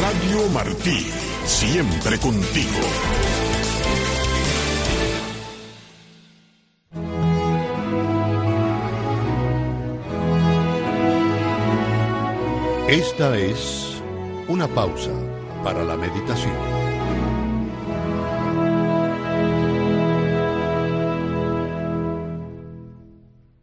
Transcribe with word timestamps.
Radio 0.00 0.48
Martí, 0.54 1.06
siempre 1.44 2.18
contigo. 2.18 2.80
Esta 12.88 13.36
es 13.36 14.02
una 14.48 14.66
pausa 14.66 15.10
para 15.62 15.84
la 15.84 15.96
meditación. 15.98 16.54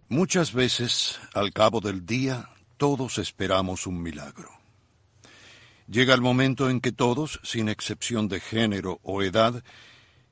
Muchas 0.10 0.54
veces, 0.54 1.20
al 1.34 1.52
cabo 1.54 1.80
del 1.82 2.06
día, 2.06 2.48
todos 2.82 3.20
esperamos 3.20 3.86
un 3.86 4.02
milagro. 4.02 4.50
Llega 5.88 6.16
el 6.16 6.22
momento 6.22 6.68
en 6.68 6.82
que 6.82 6.92
todos, 6.92 7.40
sin 7.44 7.70
excepción 7.70 8.28
de 8.28 8.40
género 8.40 9.00
o 9.04 9.22
edad, 9.22 9.64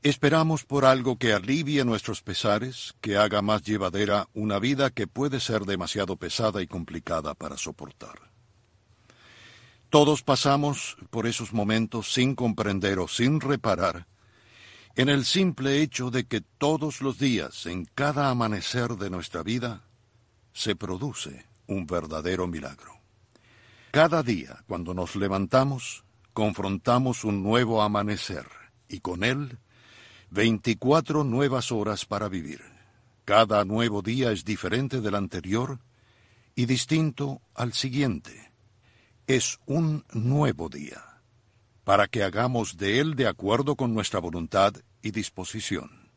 esperamos 0.01 0.63
por 0.63 0.83
algo 0.83 1.19
que 1.19 1.31
alivie 1.31 1.85
nuestros 1.85 2.23
pesares, 2.23 2.95
que 3.01 3.17
haga 3.17 3.43
más 3.43 3.61
llevadera 3.61 4.29
una 4.33 4.57
vida 4.57 4.89
que 4.89 5.05
puede 5.05 5.39
ser 5.39 5.65
demasiado 5.65 6.15
pesada 6.15 6.63
y 6.63 6.65
complicada 6.65 7.35
para 7.35 7.55
soportar. 7.55 8.31
Todos 9.91 10.23
pasamos 10.23 10.97
por 11.11 11.27
esos 11.27 11.53
momentos 11.53 12.11
sin 12.11 12.33
comprender 12.33 12.97
o 12.97 13.07
sin 13.07 13.41
reparar 13.41 14.07
en 14.95 15.09
el 15.09 15.25
simple 15.25 15.83
hecho 15.83 16.09
de 16.09 16.25
que 16.25 16.41
todos 16.41 17.01
los 17.01 17.19
días, 17.19 17.67
en 17.67 17.85
cada 17.85 18.31
amanecer 18.31 18.95
de 18.95 19.11
nuestra 19.11 19.43
vida, 19.43 19.83
se 20.51 20.75
produce 20.75 21.47
un 21.69 21.85
verdadero 21.85 22.47
milagro. 22.47 22.99
Cada 23.91 24.21
día, 24.23 24.63
cuando 24.67 24.93
nos 24.93 25.15
levantamos, 25.15 26.03
confrontamos 26.33 27.23
un 27.23 27.41
nuevo 27.43 27.81
amanecer 27.81 28.45
y 28.87 28.99
con 28.99 29.23
él 29.23 29.57
24 30.31 31.23
nuevas 31.23 31.71
horas 31.71 32.05
para 32.05 32.27
vivir. 32.27 32.61
Cada 33.23 33.63
nuevo 33.65 34.01
día 34.01 34.31
es 34.31 34.43
diferente 34.43 35.01
del 35.01 35.15
anterior 35.15 35.79
y 36.55 36.65
distinto 36.65 37.41
al 37.53 37.73
siguiente. 37.73 38.51
Es 39.27 39.59
un 39.65 40.05
nuevo 40.11 40.69
día, 40.69 41.21
para 41.83 42.07
que 42.07 42.23
hagamos 42.23 42.77
de 42.77 42.99
él 42.99 43.15
de 43.15 43.27
acuerdo 43.27 43.75
con 43.75 43.93
nuestra 43.93 44.19
voluntad 44.19 44.73
y 45.01 45.11
disposición. 45.11 46.09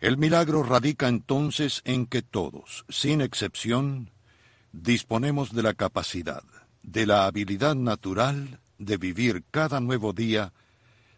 El 0.00 0.16
milagro 0.16 0.62
radica 0.62 1.08
entonces 1.08 1.82
en 1.84 2.06
que 2.06 2.22
todos, 2.22 2.84
sin 2.88 3.20
excepción, 3.20 4.10
disponemos 4.72 5.52
de 5.54 5.62
la 5.62 5.74
capacidad, 5.74 6.42
de 6.82 7.06
la 7.06 7.26
habilidad 7.26 7.74
natural 7.74 8.60
de 8.78 8.96
vivir 8.96 9.44
cada 9.50 9.80
nuevo 9.80 10.12
día 10.12 10.52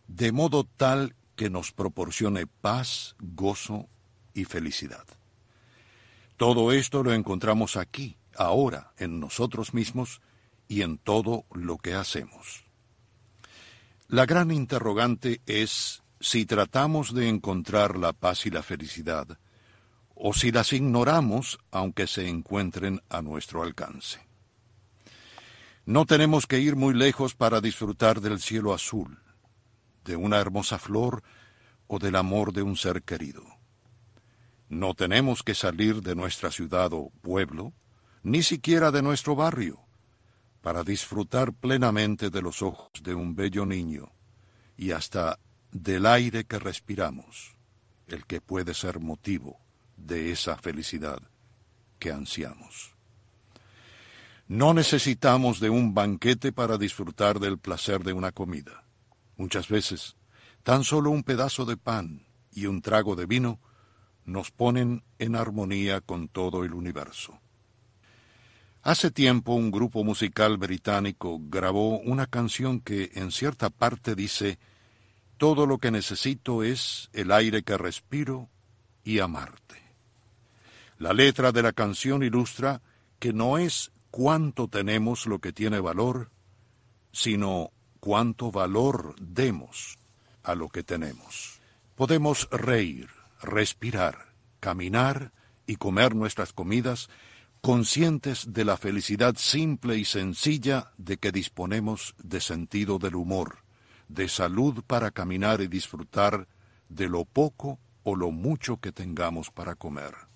de 0.08 0.32
modo 0.32 0.64
tal 0.64 1.14
que 1.36 1.50
nos 1.50 1.72
proporcione 1.72 2.46
paz, 2.46 3.14
gozo 3.18 3.88
y 4.34 4.44
felicidad. 4.44 5.04
Todo 6.36 6.72
esto 6.72 7.02
lo 7.02 7.12
encontramos 7.12 7.76
aquí, 7.76 8.16
ahora, 8.36 8.92
en 8.98 9.20
nosotros 9.20 9.74
mismos 9.74 10.20
y 10.68 10.82
en 10.82 10.98
todo 10.98 11.44
lo 11.52 11.78
que 11.78 11.94
hacemos. 11.94 12.64
La 14.08 14.26
gran 14.26 14.50
interrogante 14.50 15.40
es 15.46 16.02
si 16.18 16.46
tratamos 16.46 17.14
de 17.14 17.28
encontrar 17.28 17.96
la 17.96 18.12
paz 18.12 18.46
y 18.46 18.50
la 18.50 18.62
felicidad, 18.62 19.38
o 20.22 20.34
si 20.34 20.52
las 20.52 20.74
ignoramos 20.74 21.58
aunque 21.70 22.06
se 22.06 22.28
encuentren 22.28 23.00
a 23.08 23.22
nuestro 23.22 23.62
alcance. 23.62 24.20
No 25.86 26.04
tenemos 26.04 26.46
que 26.46 26.60
ir 26.60 26.76
muy 26.76 26.92
lejos 26.92 27.34
para 27.34 27.62
disfrutar 27.62 28.20
del 28.20 28.38
cielo 28.38 28.74
azul, 28.74 29.18
de 30.04 30.16
una 30.16 30.36
hermosa 30.36 30.78
flor 30.78 31.22
o 31.86 31.98
del 31.98 32.16
amor 32.16 32.52
de 32.52 32.60
un 32.60 32.76
ser 32.76 33.02
querido. 33.02 33.42
No 34.68 34.92
tenemos 34.92 35.42
que 35.42 35.54
salir 35.54 36.02
de 36.02 36.14
nuestra 36.14 36.50
ciudad 36.50 36.92
o 36.92 37.10
pueblo, 37.22 37.72
ni 38.22 38.42
siquiera 38.42 38.90
de 38.90 39.00
nuestro 39.00 39.34
barrio, 39.34 39.80
para 40.60 40.84
disfrutar 40.84 41.54
plenamente 41.54 42.28
de 42.28 42.42
los 42.42 42.60
ojos 42.60 42.90
de 43.02 43.14
un 43.14 43.34
bello 43.34 43.64
niño 43.64 44.12
y 44.76 44.90
hasta 44.90 45.38
del 45.72 46.04
aire 46.04 46.44
que 46.44 46.58
respiramos, 46.58 47.56
el 48.06 48.26
que 48.26 48.42
puede 48.42 48.74
ser 48.74 49.00
motivo 49.00 49.58
de 50.06 50.32
esa 50.32 50.56
felicidad 50.56 51.20
que 51.98 52.10
ansiamos. 52.10 52.94
No 54.48 54.74
necesitamos 54.74 55.60
de 55.60 55.70
un 55.70 55.94
banquete 55.94 56.50
para 56.50 56.76
disfrutar 56.76 57.38
del 57.38 57.58
placer 57.58 58.02
de 58.02 58.12
una 58.12 58.32
comida. 58.32 58.84
Muchas 59.36 59.68
veces, 59.68 60.16
tan 60.64 60.82
solo 60.82 61.10
un 61.10 61.22
pedazo 61.22 61.64
de 61.64 61.76
pan 61.76 62.26
y 62.52 62.66
un 62.66 62.82
trago 62.82 63.14
de 63.14 63.26
vino 63.26 63.60
nos 64.24 64.50
ponen 64.50 65.04
en 65.18 65.36
armonía 65.36 66.00
con 66.00 66.28
todo 66.28 66.64
el 66.64 66.74
universo. 66.74 67.40
Hace 68.82 69.10
tiempo 69.10 69.54
un 69.54 69.70
grupo 69.70 70.04
musical 70.04 70.56
británico 70.56 71.38
grabó 71.42 71.98
una 71.98 72.26
canción 72.26 72.80
que 72.80 73.10
en 73.14 73.30
cierta 73.30 73.68
parte 73.68 74.14
dice 74.14 74.58
Todo 75.36 75.66
lo 75.66 75.78
que 75.78 75.90
necesito 75.90 76.62
es 76.62 77.10
el 77.12 77.30
aire 77.30 77.62
que 77.62 77.76
respiro 77.76 78.48
y 79.04 79.18
amarte. 79.18 79.89
La 81.00 81.14
letra 81.14 81.50
de 81.50 81.62
la 81.62 81.72
canción 81.72 82.22
ilustra 82.22 82.82
que 83.18 83.32
no 83.32 83.56
es 83.56 83.90
cuánto 84.10 84.68
tenemos 84.68 85.24
lo 85.24 85.38
que 85.38 85.50
tiene 85.50 85.80
valor, 85.80 86.30
sino 87.10 87.70
cuánto 88.00 88.52
valor 88.52 89.14
demos 89.18 89.96
a 90.42 90.54
lo 90.54 90.68
que 90.68 90.82
tenemos. 90.82 91.58
Podemos 91.94 92.50
reír, 92.50 93.08
respirar, 93.40 94.34
caminar 94.60 95.32
y 95.66 95.76
comer 95.76 96.14
nuestras 96.14 96.52
comidas 96.52 97.08
conscientes 97.62 98.52
de 98.52 98.66
la 98.66 98.76
felicidad 98.76 99.36
simple 99.38 99.96
y 99.96 100.04
sencilla 100.04 100.92
de 100.98 101.16
que 101.16 101.32
disponemos 101.32 102.14
de 102.22 102.42
sentido 102.42 102.98
del 102.98 103.14
humor, 103.14 103.60
de 104.08 104.28
salud 104.28 104.84
para 104.86 105.10
caminar 105.10 105.62
y 105.62 105.66
disfrutar 105.66 106.46
de 106.90 107.08
lo 107.08 107.24
poco 107.24 107.78
o 108.02 108.16
lo 108.16 108.30
mucho 108.30 108.76
que 108.76 108.92
tengamos 108.92 109.50
para 109.50 109.76
comer. 109.76 110.29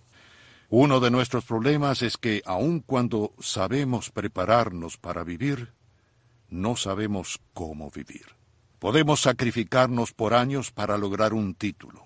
Uno 0.71 1.01
de 1.01 1.11
nuestros 1.11 1.45
problemas 1.45 2.03
es 2.03 2.17
que 2.17 2.43
aun 2.47 2.81
cuando 2.81 3.35
sabemos 3.39 4.11
prepararnos 4.11 4.97
para 4.97 5.23
vivir, 5.23 5.73
no 6.49 6.77
sabemos 6.77 7.41
cómo 7.53 7.91
vivir. 7.91 8.27
Podemos 8.79 9.21
sacrificarnos 9.21 10.13
por 10.13 10.35
años 10.35 10.71
para 10.71 10.99
lograr 10.99 11.33
un 11.33 11.55
título. 11.55 12.05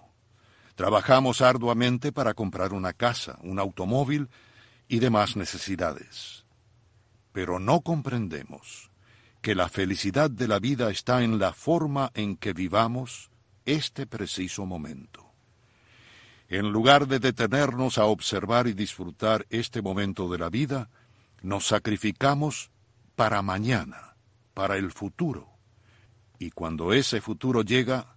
Trabajamos 0.75 1.41
arduamente 1.43 2.13
para 2.13 2.35
comprar 2.35 2.73
una 2.73 2.93
casa, 2.93 3.39
un 3.43 3.59
automóvil 3.59 4.29
y 4.87 5.01
demás 5.01 5.37
necesidades. 5.37 6.45
Pero 7.33 7.59
no 7.59 7.81
comprendemos 7.81 8.91
que 9.41 9.55
la 9.55 9.69
felicidad 9.69 10.31
de 10.31 10.49
la 10.49 10.59
vida 10.59 10.91
está 10.91 11.23
en 11.23 11.39
la 11.39 11.53
forma 11.53 12.11
en 12.15 12.37
que 12.37 12.53
vivamos 12.53 13.31
este 13.65 14.07
preciso 14.07 14.67
momento. 14.67 15.28
En 16.49 16.73
lugar 16.73 17.07
de 17.07 17.19
detenernos 17.19 17.99
a 17.99 18.07
observar 18.07 18.69
y 18.69 18.73
disfrutar 18.73 19.47
este 19.51 19.83
momento 19.83 20.31
de 20.31 20.39
la 20.39 20.49
vida, 20.49 20.89
nos 21.43 21.67
sacrificamos 21.67 22.71
para 23.17 23.43
mañana, 23.43 24.17
para 24.55 24.79
el 24.79 24.91
futuro. 24.91 25.51
Y 26.39 26.51
cuando 26.51 26.95
ese 26.95 27.21
futuro 27.21 27.63
llega, 27.63 28.17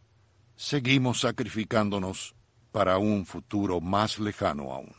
seguimos 0.55 1.19
sacrificándonos 1.19 2.33
para 2.71 2.97
un 2.97 3.25
futuro 3.25 3.81
más 3.81 4.17
lejano 4.17 4.71
aún. 4.71 4.95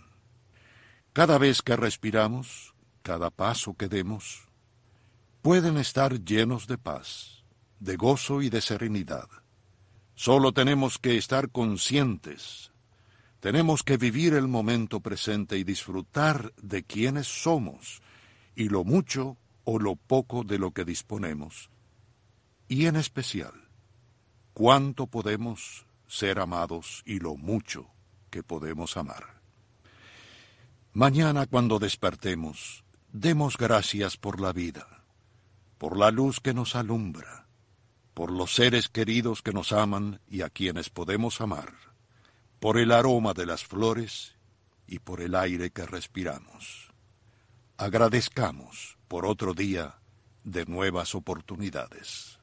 Cada 1.14 1.38
vez 1.38 1.62
que 1.62 1.74
respiramos, 1.74 2.74
cada 3.02 3.30
paso 3.30 3.74
que 3.74 3.88
demos, 3.88 4.42
pueden 5.40 5.78
estar 5.78 6.22
llenos 6.22 6.66
de 6.66 6.76
paz, 6.76 7.44
de 7.80 7.96
gozo 7.96 8.42
y 8.42 8.50
de 8.50 8.60
serenidad. 8.60 9.28
Solo 10.14 10.52
tenemos 10.52 10.98
que 10.98 11.16
estar 11.16 11.48
conscientes 11.48 12.71
tenemos 13.42 13.82
que 13.82 13.96
vivir 13.96 14.34
el 14.34 14.46
momento 14.46 15.00
presente 15.00 15.58
y 15.58 15.64
disfrutar 15.64 16.54
de 16.62 16.84
quienes 16.84 17.26
somos 17.26 18.00
y 18.54 18.68
lo 18.68 18.84
mucho 18.84 19.36
o 19.64 19.80
lo 19.80 19.96
poco 19.96 20.44
de 20.44 20.60
lo 20.60 20.70
que 20.70 20.84
disponemos. 20.84 21.68
Y 22.68 22.86
en 22.86 22.94
especial, 22.94 23.68
cuánto 24.54 25.08
podemos 25.08 25.86
ser 26.06 26.38
amados 26.38 27.02
y 27.04 27.18
lo 27.18 27.34
mucho 27.36 27.88
que 28.30 28.44
podemos 28.44 28.96
amar. 28.96 29.40
Mañana 30.92 31.46
cuando 31.46 31.80
despertemos, 31.80 32.84
demos 33.12 33.56
gracias 33.56 34.16
por 34.16 34.40
la 34.40 34.52
vida, 34.52 35.02
por 35.78 35.98
la 35.98 36.12
luz 36.12 36.38
que 36.38 36.54
nos 36.54 36.76
alumbra, 36.76 37.48
por 38.14 38.30
los 38.30 38.54
seres 38.54 38.88
queridos 38.88 39.42
que 39.42 39.52
nos 39.52 39.72
aman 39.72 40.20
y 40.30 40.42
a 40.42 40.48
quienes 40.48 40.90
podemos 40.90 41.40
amar 41.40 41.91
por 42.62 42.78
el 42.78 42.92
aroma 42.92 43.34
de 43.34 43.44
las 43.44 43.64
flores 43.64 44.36
y 44.86 45.00
por 45.00 45.20
el 45.20 45.34
aire 45.34 45.70
que 45.70 45.84
respiramos. 45.84 46.92
Agradezcamos 47.76 48.98
por 49.08 49.26
otro 49.26 49.52
día 49.52 49.96
de 50.44 50.64
nuevas 50.66 51.16
oportunidades. 51.16 52.38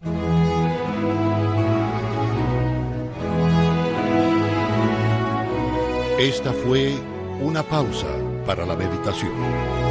Esta 6.20 6.52
fue 6.52 6.94
una 7.40 7.64
pausa 7.64 8.14
para 8.46 8.66
la 8.66 8.76
meditación. 8.76 9.89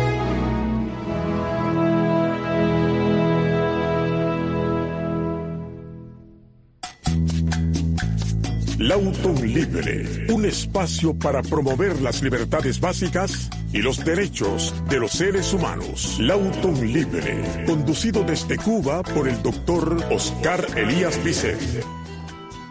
Lauton 8.89 9.35
Libre, 9.47 10.33
un 10.33 10.47
espacio 10.47 11.13
para 11.13 11.43
promover 11.43 12.01
las 12.01 12.23
libertades 12.23 12.81
básicas 12.81 13.51
y 13.71 13.83
los 13.83 14.03
derechos 14.03 14.73
de 14.89 14.99
los 14.99 15.11
seres 15.11 15.53
humanos. 15.53 16.19
Lauton 16.19 16.73
Libre, 16.91 17.67
conducido 17.67 18.23
desde 18.23 18.57
Cuba 18.57 19.03
por 19.03 19.29
el 19.29 19.43
doctor 19.43 19.95
Oscar 20.11 20.65
Elías 20.75 21.23
Bisset. 21.23 21.85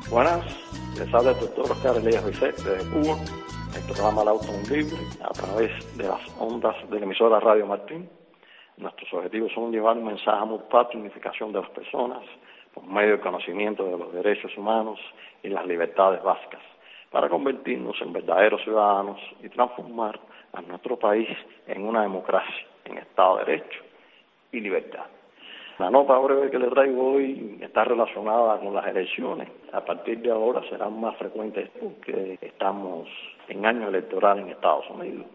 Buenas, 0.09 0.41
les 0.97 1.13
habla 1.13 1.33
el 1.33 1.39
doctor 1.39 1.71
Oscar 1.71 1.97
Elías 1.97 2.25
Bisset 2.25 2.57
desde 2.63 2.89
Cuba, 2.89 3.19
el 3.75 3.83
programa 3.83 4.23
Lauton 4.23 4.63
Libre, 4.71 4.97
a 5.21 5.33
través 5.33 5.97
de 5.97 6.07
las 6.07 6.21
ondas 6.39 6.75
de 6.89 6.99
la 6.99 7.05
emisora 7.05 7.39
Radio 7.39 7.67
Martín. 7.67 8.09
Nuestros 8.77 9.13
objetivos 9.13 9.51
son 9.53 9.71
llevar 9.71 9.95
un 9.95 10.05
mensaje 10.05 10.45
muy 10.45 10.61
y 10.93 10.97
unificación 10.97 11.53
de 11.53 11.61
las 11.61 11.69
personas, 11.69 12.23
por 12.77 12.87
medio 12.87 13.11
del 13.11 13.21
conocimiento 13.21 13.83
de 13.85 13.97
los 13.97 14.13
derechos 14.13 14.55
humanos 14.55 14.99
y 15.41 15.49
las 15.49 15.65
libertades 15.65 16.21
básicas, 16.21 16.61
para 17.09 17.27
convertirnos 17.27 17.99
en 18.01 18.13
verdaderos 18.13 18.61
ciudadanos 18.63 19.19
y 19.41 19.49
transformar 19.49 20.19
a 20.53 20.61
nuestro 20.61 20.97
país 20.97 21.27
en 21.65 21.87
una 21.87 22.03
democracia, 22.03 22.67
en 22.85 22.99
Estado 22.99 23.37
de 23.37 23.45
Derecho 23.45 23.79
y 24.51 24.59
libertad. 24.59 25.05
La 25.79 25.89
nota 25.89 26.17
breve 26.19 26.51
que 26.51 26.59
le 26.59 26.67
traigo 26.67 27.13
hoy 27.13 27.57
está 27.61 27.83
relacionada 27.83 28.59
con 28.59 28.73
las 28.75 28.85
elecciones. 28.85 29.49
A 29.73 29.83
partir 29.83 30.19
de 30.19 30.31
ahora 30.31 30.61
serán 30.69 30.99
más 30.99 31.15
frecuentes 31.17 31.69
porque 31.79 32.37
estamos 32.41 33.07
en 33.47 33.65
año 33.65 33.87
electoral 33.87 34.39
en 34.39 34.49
Estados 34.49 34.87
Unidos 34.89 35.25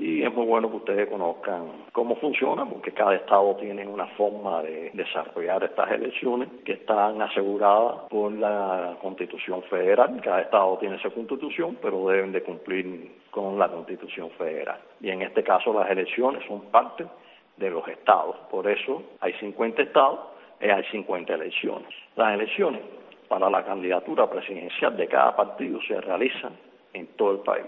y 0.00 0.22
es 0.22 0.32
muy 0.32 0.46
bueno 0.46 0.70
que 0.70 0.76
ustedes 0.76 1.08
conozcan 1.10 1.84
cómo 1.92 2.16
funciona, 2.16 2.64
porque 2.64 2.90
cada 2.92 3.16
estado 3.16 3.54
tiene 3.56 3.86
una 3.86 4.06
forma 4.16 4.62
de 4.62 4.90
desarrollar 4.94 5.62
estas 5.62 5.90
elecciones 5.90 6.48
que 6.64 6.72
están 6.72 7.20
aseguradas 7.20 8.08
por 8.08 8.32
la 8.32 8.96
Constitución 9.02 9.62
Federal. 9.64 10.18
Cada 10.24 10.40
estado 10.40 10.78
tiene 10.78 10.96
esa 10.96 11.10
constitución, 11.10 11.76
pero 11.82 12.08
deben 12.08 12.32
de 12.32 12.42
cumplir 12.42 13.12
con 13.30 13.58
la 13.58 13.68
Constitución 13.68 14.30
Federal. 14.38 14.80
Y 15.02 15.10
en 15.10 15.20
este 15.20 15.44
caso 15.44 15.74
las 15.74 15.90
elecciones 15.90 16.42
son 16.48 16.62
parte 16.70 17.04
de 17.58 17.68
los 17.68 17.86
estados. 17.86 18.36
Por 18.50 18.66
eso 18.70 19.02
hay 19.20 19.34
50 19.34 19.82
estados 19.82 20.18
y 20.62 20.70
hay 20.70 20.82
50 20.92 21.34
elecciones. 21.34 21.90
Las 22.16 22.32
elecciones 22.32 22.80
para 23.28 23.50
la 23.50 23.62
candidatura 23.66 24.30
presidencial 24.30 24.96
de 24.96 25.06
cada 25.08 25.36
partido 25.36 25.78
se 25.86 26.00
realizan 26.00 26.54
en 26.94 27.06
todo 27.18 27.32
el 27.32 27.40
país 27.40 27.66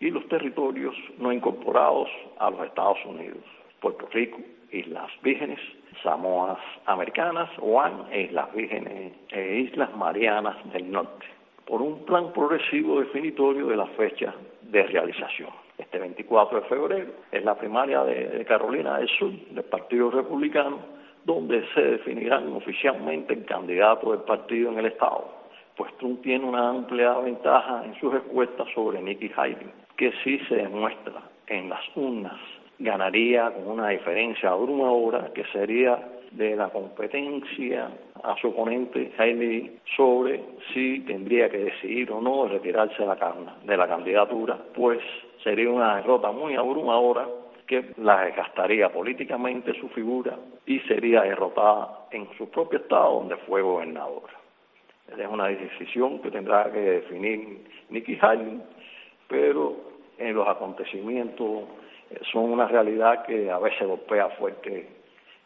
y 0.00 0.10
los 0.10 0.26
territorios 0.28 0.94
no 1.18 1.32
incorporados 1.32 2.08
a 2.38 2.50
los 2.50 2.66
Estados 2.66 2.98
Unidos, 3.06 3.42
Puerto 3.80 4.06
Rico, 4.12 4.38
Islas 4.70 5.10
Vírgenes, 5.22 5.60
Samoas 6.02 6.58
Americanas, 6.86 7.48
Juan 7.58 8.06
e 8.10 8.22
Islas 8.22 8.52
Vírgenes 8.54 9.12
e 9.30 9.58
Islas 9.60 9.94
Marianas 9.96 10.56
del 10.72 10.90
Norte, 10.90 11.26
por 11.64 11.80
un 11.80 12.04
plan 12.04 12.32
progresivo 12.32 13.00
definitorio 13.00 13.66
de 13.66 13.76
la 13.76 13.86
fecha 13.88 14.34
de 14.62 14.82
realización. 14.82 15.50
Este 15.78 15.98
24 15.98 16.60
de 16.60 16.66
febrero 16.68 17.12
es 17.30 17.44
la 17.44 17.54
primaria 17.54 18.02
de 18.02 18.44
Carolina 18.46 18.98
del 18.98 19.08
Sur 19.08 19.30
del 19.30 19.64
Partido 19.64 20.10
Republicano, 20.10 20.78
donde 21.24 21.66
se 21.74 21.82
definirán 21.82 22.52
oficialmente 22.52 23.34
el 23.34 23.44
candidato 23.44 24.12
del 24.12 24.20
partido 24.20 24.70
en 24.70 24.78
el 24.78 24.86
Estado, 24.86 25.28
pues 25.76 25.92
Trump 25.98 26.22
tiene 26.22 26.44
una 26.44 26.70
amplia 26.70 27.18
ventaja 27.18 27.84
en 27.84 27.94
sus 28.00 28.12
respuestas 28.12 28.66
sobre 28.74 29.02
Nikki 29.02 29.30
Haley 29.36 29.85
que 29.96 30.12
si 30.22 30.38
se 30.40 30.56
demuestra 30.56 31.22
en 31.46 31.68
las 31.68 31.82
urnas 31.94 32.38
ganaría 32.78 33.50
con 33.50 33.68
una 33.68 33.88
diferencia 33.88 34.50
abrumadora 34.50 35.30
que 35.34 35.44
sería 35.46 35.98
de 36.32 36.56
la 36.56 36.68
competencia 36.68 37.88
a 38.22 38.36
su 38.36 38.48
oponente 38.48 39.12
Jaime 39.16 39.72
sobre 39.96 40.42
si 40.72 41.00
tendría 41.00 41.48
que 41.48 41.58
decidir 41.58 42.10
o 42.12 42.20
no 42.20 42.46
retirarse 42.48 43.02
de 43.02 43.76
la, 43.76 43.88
candidatura, 43.88 44.58
pues 44.74 44.98
sería 45.42 45.70
una 45.70 45.96
derrota 45.96 46.32
muy 46.32 46.54
abrumadora 46.54 47.26
que 47.66 47.92
la 47.98 48.24
desgastaría 48.24 48.92
políticamente 48.92 49.72
su 49.80 49.88
figura 49.90 50.36
y 50.66 50.78
sería 50.80 51.22
derrotada 51.22 52.06
en 52.10 52.28
su 52.36 52.48
propio 52.50 52.80
estado 52.80 53.14
donde 53.14 53.36
fue 53.38 53.62
gobernadora. 53.62 54.34
Es 55.16 55.26
una 55.28 55.46
decisión 55.46 56.20
que 56.20 56.30
tendrá 56.30 56.70
que 56.70 56.80
definir 56.80 57.64
Nikki 57.90 58.18
Haley 58.20 58.60
pero 59.28 59.76
en 60.18 60.34
los 60.34 60.46
acontecimientos 60.48 61.64
eh, 62.10 62.20
son 62.32 62.50
una 62.52 62.66
realidad 62.68 63.24
que 63.24 63.50
a 63.50 63.58
veces 63.58 63.86
golpea 63.86 64.28
fuerte 64.30 64.88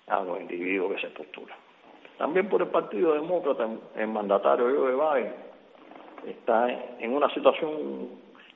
a 0.06 0.23
los 0.23 0.41
individuos 0.41 0.94
que 0.94 1.00
se 1.00 1.09
postulan. 1.09 1.56
También 2.19 2.49
por 2.49 2.61
el 2.61 2.69
Partido 2.69 3.15
Demócrata, 3.15 3.67
el 3.97 4.09
mandatario 4.09 4.67
Joe 4.67 4.93
Biden 4.93 5.32
está 6.27 6.69
en 6.99 7.15
una 7.15 7.32
situación 7.32 8.09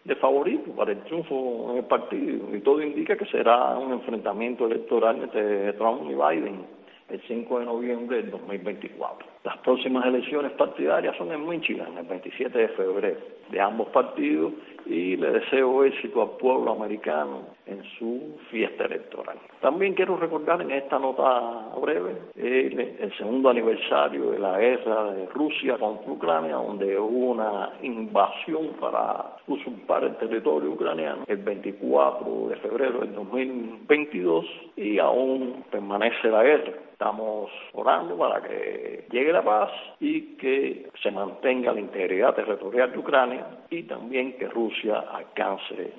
de 0.04 0.16
favorito 0.16 0.70
para 0.72 0.92
el 0.92 0.98
triunfo 1.04 1.70
en 1.70 1.78
el 1.78 1.84
partido 1.84 2.54
y 2.54 2.60
todo 2.60 2.82
indica 2.82 3.16
que 3.16 3.24
será 3.26 3.78
un 3.78 3.92
enfrentamiento 3.92 4.66
electoral 4.66 5.22
entre 5.22 5.72
Trump 5.74 6.02
y 6.10 6.14
Biden 6.14 6.66
el 7.08 7.20
5 7.26 7.58
de 7.60 7.64
noviembre 7.66 8.16
del 8.18 8.30
2024. 8.30 9.26
Las 9.44 9.58
próximas 9.58 10.06
elecciones 10.06 10.52
partidarias 10.52 11.16
son 11.16 11.32
en 11.32 11.46
Michigan, 11.46 11.96
el 11.98 12.06
27 12.06 12.58
de 12.58 12.68
febrero, 12.68 13.20
de 13.50 13.60
ambos 13.60 13.88
partidos 13.88 14.52
y 14.86 15.16
le 15.16 15.30
deseo 15.30 15.84
éxito 15.84 16.22
al 16.22 16.36
pueblo 16.38 16.72
americano 16.72 17.54
en 17.66 17.82
su 17.98 18.36
fiesta 18.50 18.84
electoral. 18.84 19.38
También 19.60 19.94
quiero 19.94 20.16
recordar 20.16 20.60
en 20.62 20.70
esta 20.70 20.98
nota 20.98 21.70
breve 21.80 22.16
el, 22.36 23.12
segundo 23.16 23.48
aniversario 23.48 24.30
de 24.30 24.38
la 24.38 24.58
guerra 24.58 25.12
de 25.12 25.26
Rusia 25.26 25.78
contra 25.78 26.12
Ucrania, 26.12 26.56
donde 26.56 26.98
hubo 26.98 27.32
una 27.32 27.70
invasión 27.82 28.70
para 28.80 29.36
usurpar 29.46 30.04
el 30.04 30.16
territorio 30.16 30.72
ucraniano 30.72 31.24
el 31.26 31.38
24 31.38 32.48
de 32.48 32.56
febrero 32.56 33.00
del 33.00 33.14
2022 33.14 34.44
y 34.76 34.98
aún 34.98 35.64
permanece 35.70 36.28
la 36.28 36.42
guerra. 36.42 36.72
Estamos 37.04 37.50
orando 37.74 38.16
para 38.16 38.40
que 38.40 39.06
llegue 39.10 39.30
la 39.30 39.44
paz 39.44 39.70
y 40.00 40.36
que 40.36 40.88
se 41.02 41.10
mantenga 41.10 41.70
la 41.70 41.80
integridad 41.80 42.34
territorial 42.34 42.92
de 42.92 42.98
Ucrania 42.98 43.46
y 43.68 43.82
también 43.82 44.38
que 44.38 44.48
Rusia 44.48 45.00
alcance 45.12 45.92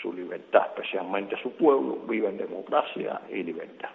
su 0.00 0.10
libertad, 0.10 0.68
especialmente 0.68 1.36
su 1.42 1.52
pueblo, 1.52 1.98
viva 2.08 2.30
en 2.30 2.38
democracia 2.38 3.20
y 3.28 3.42
libertad. 3.42 3.90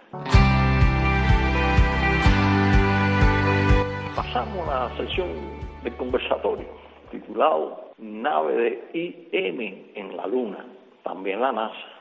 Pasamos 4.14 4.68
a 4.68 4.90
la 4.90 4.96
sesión 4.96 5.30
del 5.82 5.96
conversatorio, 5.96 6.68
titulado 7.10 7.94
Nave 7.98 8.54
de 8.54 9.28
IM 9.32 9.90
en 9.96 10.16
la 10.16 10.28
Luna, 10.28 10.64
también 11.02 11.40
la 11.40 11.50
NASA. 11.50 11.93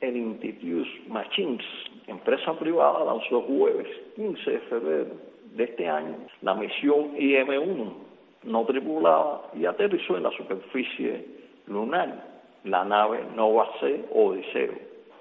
El 0.00 0.16
Institute 0.16 0.88
Machines, 1.08 1.64
empresa 2.06 2.52
privada, 2.58 3.04
lanzó 3.04 3.42
jueves 3.42 3.86
15 4.16 4.50
de 4.50 4.58
febrero 4.60 5.34
de 5.54 5.64
este 5.64 5.88
año 5.88 6.16
la 6.42 6.54
misión 6.54 7.16
IM-1 7.16 8.04
no 8.44 8.64
tripulada 8.64 9.42
y 9.54 9.66
aterrizó 9.66 10.16
en 10.16 10.24
la 10.24 10.30
superficie 10.32 11.26
lunar 11.66 12.34
la 12.64 12.84
nave 12.84 13.24
Nova 13.34 13.68
C 13.80 14.04
Odiseo, 14.12 14.74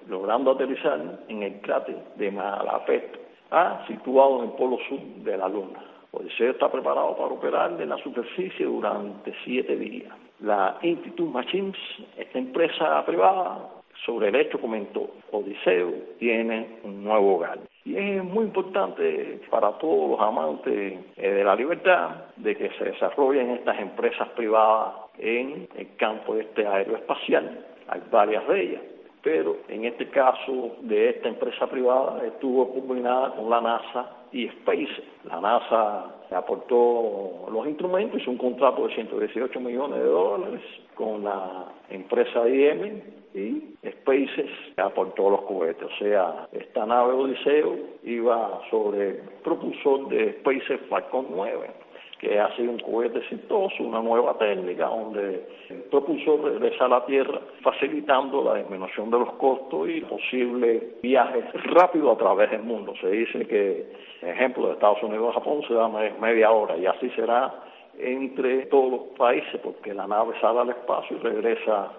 logrando 0.07 0.51
aterrizar 0.51 1.19
en 1.27 1.43
el 1.43 1.61
cráter 1.61 1.97
de 2.15 2.31
Malapet, 2.31 3.19
A, 3.51 3.85
situado 3.87 4.39
en 4.39 4.49
el 4.49 4.55
polo 4.55 4.77
sur 4.89 4.99
de 4.99 5.37
la 5.37 5.47
Luna. 5.47 5.79
Odiseo 6.11 6.51
está 6.51 6.71
preparado 6.71 7.15
para 7.15 7.33
operar 7.33 7.81
en 7.81 7.89
la 7.89 7.97
superficie 7.97 8.65
durante 8.65 9.33
siete 9.43 9.75
días. 9.75 10.13
La 10.39 10.77
Institute 10.81 11.31
Machines, 11.31 11.77
esta 12.17 12.39
empresa 12.39 13.05
privada, 13.05 13.69
sobre 14.05 14.29
el 14.29 14.35
hecho 14.35 14.59
comentó, 14.59 15.09
Odiseo 15.31 15.93
tiene 16.19 16.79
un 16.83 17.03
nuevo 17.03 17.35
hogar. 17.35 17.59
Y 17.85 17.95
es 17.97 18.23
muy 18.23 18.45
importante 18.45 19.41
para 19.49 19.71
todos 19.77 20.11
los 20.11 20.19
amantes 20.19 20.99
eh, 21.17 21.29
de 21.29 21.43
la 21.43 21.55
libertad 21.55 22.09
de 22.37 22.55
que 22.55 22.69
se 22.77 22.85
desarrollen 22.85 23.51
estas 23.51 23.79
empresas 23.79 24.29
privadas 24.29 24.93
en 25.17 25.67
el 25.75 25.95
campo 25.97 26.35
de 26.35 26.41
este 26.41 26.65
aeroespacial. 26.65 27.65
Hay 27.87 28.01
varias 28.11 28.47
de 28.47 28.61
ellas. 28.61 28.81
pero 29.21 29.55
en 29.69 29.85
este 29.85 30.09
caso 30.09 30.75
de 30.81 31.11
esta 31.11 31.29
empresa 31.29 31.65
privada 31.67 32.25
estuvo 32.25 32.73
combinada 32.73 33.33
con 33.35 33.49
la 33.49 33.61
NASA 33.61 34.09
y 34.33 34.49
SpaceX. 34.49 35.01
La 35.23 35.39
NASA 35.39 36.13
aportó 36.31 37.47
los 37.49 37.65
instrumentos, 37.67 38.21
hizo 38.21 38.31
un 38.31 38.37
contrato 38.37 38.85
de 38.85 38.95
118 38.95 39.59
millones 39.61 39.99
de 39.99 40.05
dólares 40.05 40.61
con 40.95 41.23
la 41.23 41.65
empresa 41.89 42.47
IM 42.47 43.01
y 43.33 43.75
SpaceX 43.85 44.49
aportó 44.77 45.29
los 45.29 45.41
cohetes. 45.41 45.83
O 45.83 45.97
sea, 45.97 46.47
esta 46.51 46.85
nave 46.85 47.13
Odiseo 47.13 47.75
iba 48.03 48.61
sobre 48.69 49.09
el 49.09 49.17
propulsor 49.43 50.07
de 50.09 50.33
SpaceX 50.39 50.87
Falcon 50.87 51.27
9 51.31 51.83
que 52.23 52.39
ha 52.39 52.55
sido 52.55 52.71
un 52.71 52.79
cohete 52.79 53.19
exitoso, 53.19 53.83
una 53.83 54.01
nueva 54.01 54.37
técnica 54.37 54.85
donde 54.85 55.45
el 55.69 55.81
propulsor 55.91 56.41
regresa 56.41 56.85
a 56.85 56.87
la 56.87 57.05
Tierra 57.05 57.41
facilitando 57.61 58.41
la 58.45 58.55
disminución 58.55 59.11
de 59.11 59.19
los 59.19 59.33
costos 59.33 59.89
y 59.89 59.99
posible 60.01 60.93
viajes 61.03 61.43
rápido 61.65 62.13
a 62.13 62.17
través 62.17 62.49
del 62.51 62.63
mundo. 62.63 62.93
Se 63.01 63.09
dice 63.09 63.45
que, 63.45 63.91
ejemplo, 64.21 64.67
de 64.67 64.73
Estados 64.73 65.03
Unidos 65.03 65.31
a 65.31 65.39
Japón 65.39 65.63
se 65.67 65.73
da 65.73 65.89
media 65.89 66.49
hora 66.49 66.77
y 66.77 66.85
así 66.85 67.09
será 67.09 67.53
entre 67.97 68.65
todos 68.67 68.91
los 68.91 69.01
países 69.17 69.59
porque 69.63 69.93
la 69.93 70.07
nave 70.07 70.33
sale 70.41 70.59
al 70.59 70.69
espacio 70.69 71.17
y 71.17 71.19
regresa 71.19 71.91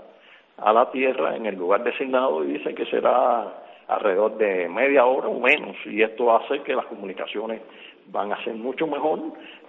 a 0.58 0.72
la 0.72 0.90
Tierra 0.90 1.36
en 1.36 1.46
el 1.46 1.56
lugar 1.56 1.82
designado 1.84 2.44
y 2.44 2.54
dice 2.54 2.74
que 2.74 2.86
será 2.86 3.62
alrededor 3.88 4.36
de 4.38 4.68
media 4.68 5.04
hora 5.04 5.28
o 5.28 5.40
menos. 5.40 5.76
Y 5.86 6.02
esto 6.02 6.34
hace 6.34 6.62
que 6.62 6.74
las 6.74 6.86
comunicaciones 6.86 7.60
van 8.06 8.32
a 8.32 8.44
ser 8.44 8.54
mucho 8.54 8.86
mejor 8.86 9.20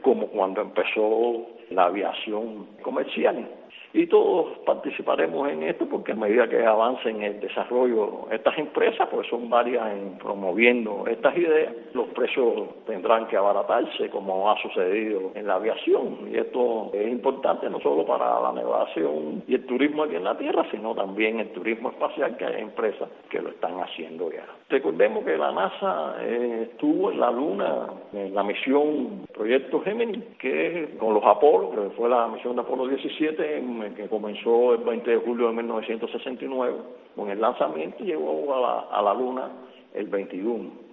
como 0.01 0.27
cuando 0.27 0.61
empezó 0.61 1.47
la 1.71 1.85
aviación 1.85 2.67
comercial 2.81 3.47
y 3.95 4.07
todos 4.07 4.57
participaremos 4.65 5.49
en 5.49 5.63
esto 5.63 5.87
porque 5.89 6.11
a 6.11 6.15
medida 6.15 6.49
que 6.49 6.65
avancen 6.65 7.21
el 7.23 7.39
desarrollo 7.39 8.27
estas 8.29 8.57
empresas, 8.57 9.07
pues 9.09 9.25
son 9.29 9.49
varias 9.49 9.89
en 9.93 10.17
promoviendo 10.17 11.05
estas 11.07 11.35
ideas, 11.37 11.73
los 11.93 12.07
precios 12.09 12.67
tendrán 12.85 13.27
que 13.27 13.37
abaratarse 13.37 14.09
como 14.09 14.51
ha 14.51 14.61
sucedido 14.61 15.31
en 15.33 15.47
la 15.47 15.55
aviación 15.55 16.27
y 16.29 16.37
esto 16.37 16.91
es 16.93 17.07
importante 17.07 17.69
no 17.69 17.79
solo 17.79 18.05
para 18.05 18.41
la 18.41 18.51
navegación 18.51 19.43
y 19.47 19.55
el 19.55 19.65
turismo 19.65 20.03
aquí 20.03 20.15
en 20.15 20.25
la 20.25 20.37
Tierra, 20.37 20.65
sino 20.71 20.93
también 20.93 21.39
el 21.39 21.53
turismo 21.53 21.89
espacial 21.91 22.35
que 22.35 22.45
hay 22.45 22.61
empresas 22.61 23.09
que 23.29 23.41
lo 23.41 23.49
están 23.49 23.79
haciendo 23.79 24.29
ya. 24.29 24.45
Recordemos 24.69 25.23
que 25.23 25.37
la 25.37 25.53
NASA 25.53 26.15
eh, 26.19 26.67
estuvo 26.71 27.11
en 27.11 27.19
la 27.19 27.31
Luna 27.31 27.87
en 28.11 28.35
la 28.35 28.43
misión 28.43 29.25
Proyecto 29.33 29.81
Gemini, 29.81 30.21
que 30.37 30.95
con 30.99 31.13
los 31.13 31.23
Apolo, 31.23 31.71
que 31.71 31.95
fue 31.95 32.09
la 32.09 32.27
misión 32.27 32.55
de 32.55 32.61
Apolo 32.61 32.87
17 32.87 33.57
en 33.57 33.84
que 33.93 34.07
comenzó 34.07 34.73
el 34.73 34.83
20 34.83 35.11
de 35.11 35.17
julio 35.17 35.47
de 35.47 35.53
1969 35.53 36.75
con 37.15 37.29
el 37.29 37.39
lanzamiento 37.39 38.03
y 38.03 38.07
llegó 38.07 38.53
a 38.55 38.59
la, 38.59 38.79
a 38.91 39.01
la 39.01 39.13
Luna 39.13 39.51
el 39.93 40.07
21 40.07 40.84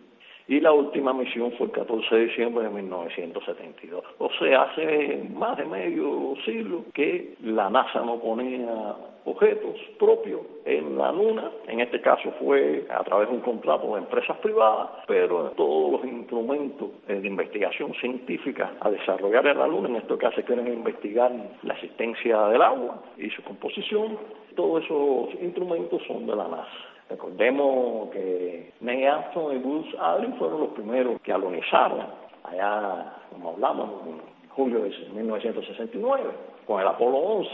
y 0.53 0.61
la 0.61 0.71
última 0.71 1.15
misión 1.15 1.51
fue 1.53 1.69
el 1.69 1.73
14 1.73 2.15
de 2.15 2.27
diciembre 2.27 2.65
de 2.65 2.69
1972. 2.69 4.05
O 4.19 4.29
sea, 4.39 4.65
hace 4.65 5.27
más 5.33 5.57
de 5.57 5.65
medio 5.65 6.35
siglo 6.45 6.85
que 6.93 7.37
la 7.41 7.71
NASA 7.71 8.01
no 8.01 8.21
ponía 8.21 8.95
objetos 9.25 9.77
propios 9.99 10.43
en 10.67 10.99
la 10.99 11.11
Luna, 11.11 11.51
en 11.69 11.81
este 11.81 12.03
caso 12.03 12.35
fue 12.39 12.85
a 12.91 13.03
través 13.03 13.31
de 13.31 13.37
un 13.37 13.41
contrato 13.41 13.95
de 13.95 14.01
empresas 14.01 14.37
privadas, 14.41 14.91
pero 15.07 15.53
todos 15.57 15.93
los 15.93 16.05
instrumentos 16.05 16.91
de 17.09 17.27
investigación 17.27 17.95
científica 17.95 18.75
a 18.81 18.91
desarrollar 18.91 19.47
en 19.47 19.59
la 19.59 19.67
Luna, 19.67 19.89
en 19.89 19.97
este 19.97 20.19
caso 20.19 20.43
quieren 20.43 20.67
investigar 20.67 21.33
la 21.63 21.73
existencia 21.73 22.49
del 22.49 22.61
agua 22.61 23.03
y 23.17 23.31
su 23.31 23.43
composición, 23.43 24.19
todos 24.55 24.85
esos 24.85 25.43
instrumentos 25.43 26.03
son 26.07 26.27
de 26.27 26.37
la 26.37 26.47
NASA. 26.47 26.92
Recordemos 27.13 28.09
que 28.09 28.73
Neil 28.81 29.07
Armstrong 29.07 29.53
y 29.53 29.59
Buzz 29.59 29.87
Aldrin 30.01 30.33
fueron 30.39 30.61
los 30.61 30.71
primeros 30.71 31.21
que 31.21 31.31
alunizaron 31.31 32.07
allá, 32.43 33.17
como 33.31 33.51
hablamos, 33.51 33.91
en 34.07 34.49
julio 34.49 34.81
de 34.81 34.89
1969, 35.15 36.23
con 36.67 36.81
el 36.81 36.87
Apolo 36.87 37.19
11. 37.19 37.51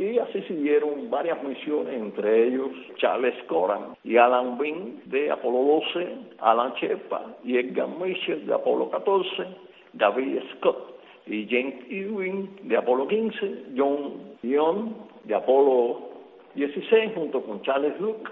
Y 0.00 0.18
así 0.18 0.42
siguieron 0.42 1.08
varias 1.08 1.42
misiones, 1.42 1.94
entre 1.94 2.48
ellos 2.48 2.68
Charles 2.98 3.34
Coran 3.44 3.96
y 4.04 4.18
Alan 4.18 4.58
Bean 4.58 5.00
de 5.06 5.30
Apolo 5.30 5.80
12, 5.94 6.08
Alan 6.40 6.74
Shepard 6.74 7.30
y 7.44 7.56
Edgar 7.56 7.88
Mitchell 7.88 8.46
de 8.46 8.52
Apolo 8.52 8.90
14, 8.90 9.26
David 9.94 10.40
Scott 10.56 11.00
y 11.26 11.46
James 11.48 11.76
Ewing 11.88 12.68
de 12.68 12.76
Apolo 12.76 13.08
15, 13.08 13.64
John 13.74 14.34
Young 14.42 14.90
de 15.24 15.34
Apolo 15.34 16.10
16 16.54 17.12
junto 17.14 17.42
con 17.42 17.62
Charles 17.62 17.98
Luke 18.00 18.30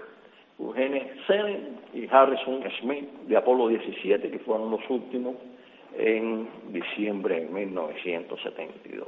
Eugene 0.59 1.11
Senen 1.27 1.79
y 1.93 2.07
Harrison 2.09 2.63
Smith 2.79 3.09
de 3.27 3.37
Apolo 3.37 3.67
17, 3.67 4.29
que 4.29 4.39
fueron 4.39 4.71
los 4.71 4.81
últimos 4.89 5.35
en 5.97 6.47
diciembre 6.69 7.41
de 7.41 7.47
1972. 7.47 9.07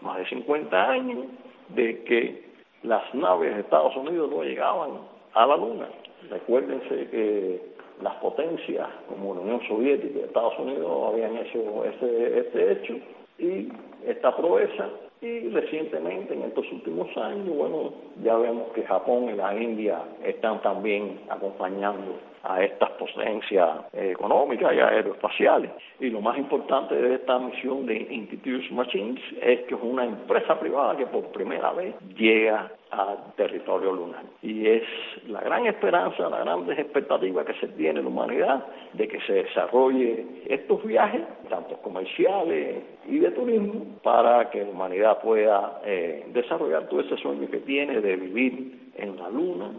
Más 0.00 0.18
de 0.18 0.26
50 0.26 0.90
años 0.90 1.26
de 1.70 2.02
que 2.04 2.44
las 2.82 3.02
naves 3.14 3.54
de 3.54 3.60
Estados 3.60 3.96
Unidos 3.96 4.30
no 4.30 4.42
llegaban 4.42 4.90
a 5.34 5.46
la 5.46 5.56
Luna. 5.56 5.88
Recuérdense 6.30 7.08
que 7.10 7.60
las 8.02 8.14
potencias 8.16 8.88
como 9.08 9.34
la 9.34 9.40
Unión 9.40 9.60
Soviética 9.68 10.18
y 10.18 10.22
Estados 10.22 10.58
Unidos 10.58 11.12
habían 11.12 11.36
hecho 11.36 11.84
este, 11.84 12.40
este 12.40 12.72
hecho 12.72 12.94
y 13.38 13.68
esta 14.06 14.34
proeza 14.36 14.88
y 15.26 15.48
recientemente, 15.50 16.34
en 16.34 16.42
estos 16.42 16.70
últimos 16.72 17.14
años, 17.16 17.48
bueno, 17.48 17.92
ya 18.22 18.36
vemos 18.36 18.68
que 18.74 18.82
Japón 18.82 19.28
y 19.30 19.36
la 19.36 19.56
India 19.56 20.00
están 20.24 20.62
también 20.62 21.20
acompañando 21.28 22.18
a 22.44 22.62
estas 22.62 22.90
potencias 22.92 23.68
económicas 23.92 24.72
y 24.72 24.78
aeroespaciales. 24.78 25.70
Y 25.98 26.10
lo 26.10 26.20
más 26.20 26.38
importante 26.38 26.94
de 26.94 27.16
esta 27.16 27.38
misión 27.38 27.86
de 27.86 28.06
Institute 28.10 28.68
Machines 28.70 29.20
es 29.42 29.60
que 29.62 29.74
es 29.74 29.80
una 29.82 30.04
empresa 30.04 30.58
privada 30.58 30.96
que 30.96 31.06
por 31.06 31.24
primera 31.32 31.72
vez 31.72 31.94
llega 32.16 32.70
al 32.90 33.34
territorio 33.36 33.92
lunar. 33.92 34.24
Y 34.42 34.66
es 34.66 34.82
la 35.28 35.40
gran 35.40 35.66
esperanza, 35.66 36.28
la 36.28 36.40
gran 36.40 36.70
expectativa 36.70 37.44
que 37.44 37.54
se 37.54 37.68
tiene 37.68 37.98
en 37.98 38.04
la 38.04 38.10
humanidad 38.10 38.66
de 38.92 39.08
que 39.08 39.20
se 39.22 39.32
desarrolle 39.44 40.24
estos 40.46 40.84
viajes, 40.84 41.22
tanto 41.48 41.76
comerciales 41.78 42.82
y 43.08 43.18
de 43.18 43.30
turismo, 43.32 43.98
para 44.02 44.50
que 44.50 44.64
la 44.64 44.70
humanidad 44.70 45.20
pueda 45.20 45.80
eh, 45.84 46.26
desarrollar 46.32 46.88
todo 46.88 47.00
ese 47.00 47.16
sueño 47.16 47.48
que 47.50 47.58
tiene 47.58 48.00
de 48.00 48.16
vivir 48.16 48.90
en 48.96 49.16
la 49.16 49.28
Luna 49.30 49.72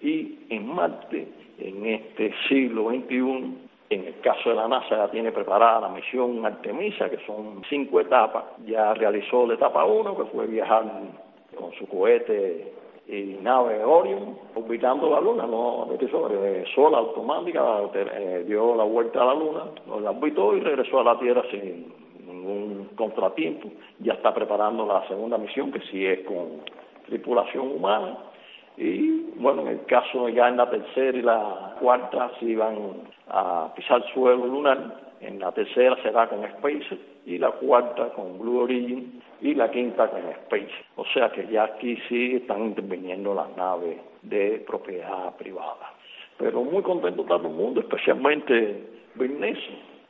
y 0.00 0.38
en 0.50 0.66
Marte 0.66 1.28
en 1.58 1.86
este 1.86 2.32
siglo 2.48 2.90
XXI. 2.90 3.68
En 3.90 4.06
el 4.06 4.20
caso 4.20 4.50
de 4.50 4.54
la 4.54 4.68
NASA 4.68 4.96
ya 4.96 5.10
tiene 5.10 5.32
preparada 5.32 5.80
la 5.80 5.88
misión 5.88 6.46
Artemisa, 6.46 7.10
que 7.10 7.18
son 7.26 7.62
cinco 7.68 8.00
etapas. 8.00 8.44
Ya 8.64 8.94
realizó 8.94 9.46
la 9.46 9.54
etapa 9.54 9.84
uno, 9.84 10.16
que 10.16 10.24
fue 10.26 10.46
viajar 10.46 10.84
con 11.56 11.72
su 11.72 11.86
cohete 11.88 12.72
y 13.08 13.38
nave 13.42 13.82
Orion, 13.84 14.38
orbitando 14.54 15.10
la 15.10 15.20
Luna, 15.20 15.46
no 15.46 15.88
de 15.90 16.64
sola, 16.74 16.98
automática, 16.98 17.62
eh, 17.94 18.44
dio 18.46 18.74
la 18.76 18.84
vuelta 18.84 19.22
a 19.22 19.26
la 19.26 19.34
Luna, 19.34 19.64
la 20.00 20.10
orbitó 20.10 20.56
y 20.56 20.60
regresó 20.60 21.00
a 21.00 21.04
la 21.04 21.18
Tierra 21.18 21.42
sin 21.50 21.92
ningún 22.26 22.90
contratiempo. 22.96 23.68
Ya 23.98 24.14
está 24.14 24.32
preparando 24.32 24.86
la 24.86 25.06
segunda 25.08 25.38
misión, 25.38 25.72
que 25.72 25.80
sí 25.90 26.06
es 26.06 26.20
con 26.20 26.62
tripulación 27.06 27.72
humana 27.72 28.16
y 28.76 29.32
bueno, 29.36 29.62
en 29.62 29.68
el 29.68 29.84
caso 29.84 30.28
ya 30.30 30.48
en 30.48 30.56
la 30.56 30.70
tercera 30.70 31.18
y 31.18 31.22
la 31.22 31.76
cuarta 31.80 32.30
se 32.38 32.46
iban 32.46 33.02
a 33.28 33.72
pisar 33.74 34.02
suelo 34.14 34.46
lunar, 34.46 35.12
en 35.20 35.38
la 35.38 35.52
tercera 35.52 35.96
será 36.02 36.28
con 36.28 36.44
Space 36.44 36.98
y 37.26 37.38
la 37.38 37.50
cuarta 37.52 38.10
con 38.10 38.38
Blue 38.38 38.62
Origin 38.62 39.22
y 39.40 39.54
la 39.54 39.70
quinta 39.70 40.08
con 40.08 40.20
Space. 40.20 40.72
O 40.96 41.04
sea 41.06 41.30
que 41.30 41.46
ya 41.48 41.64
aquí 41.64 41.96
sí 42.08 42.36
están 42.36 42.66
interviniendo 42.66 43.34
las 43.34 43.56
naves 43.56 43.98
de 44.22 44.64
propiedad 44.66 45.36
privada. 45.36 45.94
Pero 46.38 46.62
muy 46.62 46.82
contento 46.82 47.24
todo 47.24 47.48
el 47.48 47.54
mundo, 47.54 47.80
especialmente 47.80 48.84
Bill 49.14 49.38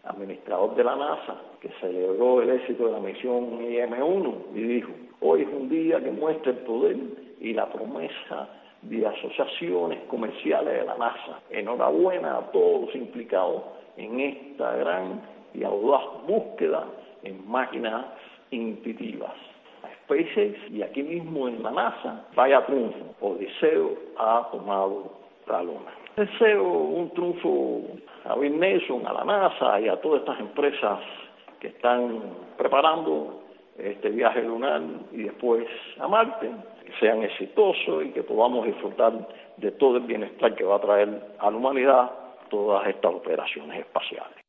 administrador 0.04 0.74
de 0.74 0.84
la 0.84 0.96
NASA, 0.96 1.36
que 1.60 1.70
celebró 1.80 2.40
el 2.42 2.50
éxito 2.50 2.86
de 2.86 2.92
la 2.92 3.00
misión 3.00 3.60
IM-1 3.60 4.34
y 4.54 4.62
dijo, 4.62 4.92
hoy 5.20 5.42
es 5.42 5.48
un 5.48 5.68
día 5.68 6.02
que 6.02 6.10
muestra 6.10 6.52
el 6.52 6.58
poder 6.58 6.96
y 7.40 7.52
la 7.52 7.70
promesa 7.70 8.48
de 8.82 9.06
asociaciones 9.06 10.00
comerciales 10.08 10.80
de 10.80 10.84
la 10.84 10.96
NASA. 10.96 11.40
Enhorabuena 11.50 12.38
a 12.38 12.50
todos 12.50 12.86
los 12.86 12.94
implicados 12.94 13.62
en 13.96 14.20
esta 14.20 14.76
gran 14.76 15.20
y 15.54 15.64
audaz 15.64 16.02
búsqueda 16.26 16.86
en 17.22 17.48
máquinas 17.48 18.06
intuitivas. 18.50 19.34
A 19.82 19.88
SpaceX 20.04 20.58
y 20.70 20.82
aquí 20.82 21.02
mismo 21.02 21.48
en 21.48 21.62
la 21.62 21.70
NASA, 21.70 22.26
vaya 22.34 22.64
triunfo. 22.66 23.14
Odiseo 23.20 23.96
ha 24.18 24.48
tomado 24.52 25.12
la 25.46 25.62
luna. 25.62 25.92
Deseo 26.16 26.62
un 26.64 27.10
triunfo 27.10 27.82
a 28.24 28.36
Bill 28.36 28.58
Nelson, 28.58 29.06
a 29.06 29.12
la 29.12 29.24
NASA 29.24 29.80
y 29.80 29.88
a 29.88 30.00
todas 30.00 30.20
estas 30.20 30.40
empresas 30.40 30.98
que 31.60 31.68
están 31.68 32.20
preparando 32.58 33.42
este 33.78 34.10
viaje 34.10 34.42
lunar 34.42 34.82
y 35.12 35.22
después 35.22 35.66
a 35.98 36.08
Marte 36.08 36.50
sean 36.98 37.22
exitosos 37.22 38.04
y 38.04 38.10
que 38.10 38.22
podamos 38.22 38.66
disfrutar 38.66 39.12
de 39.56 39.70
todo 39.72 39.98
el 39.98 40.04
bienestar 40.04 40.54
que 40.54 40.64
va 40.64 40.76
a 40.76 40.80
traer 40.80 41.08
a 41.38 41.50
la 41.50 41.56
humanidad 41.56 42.10
todas 42.50 42.86
estas 42.88 43.14
operaciones 43.14 43.78
espaciales. 43.78 44.39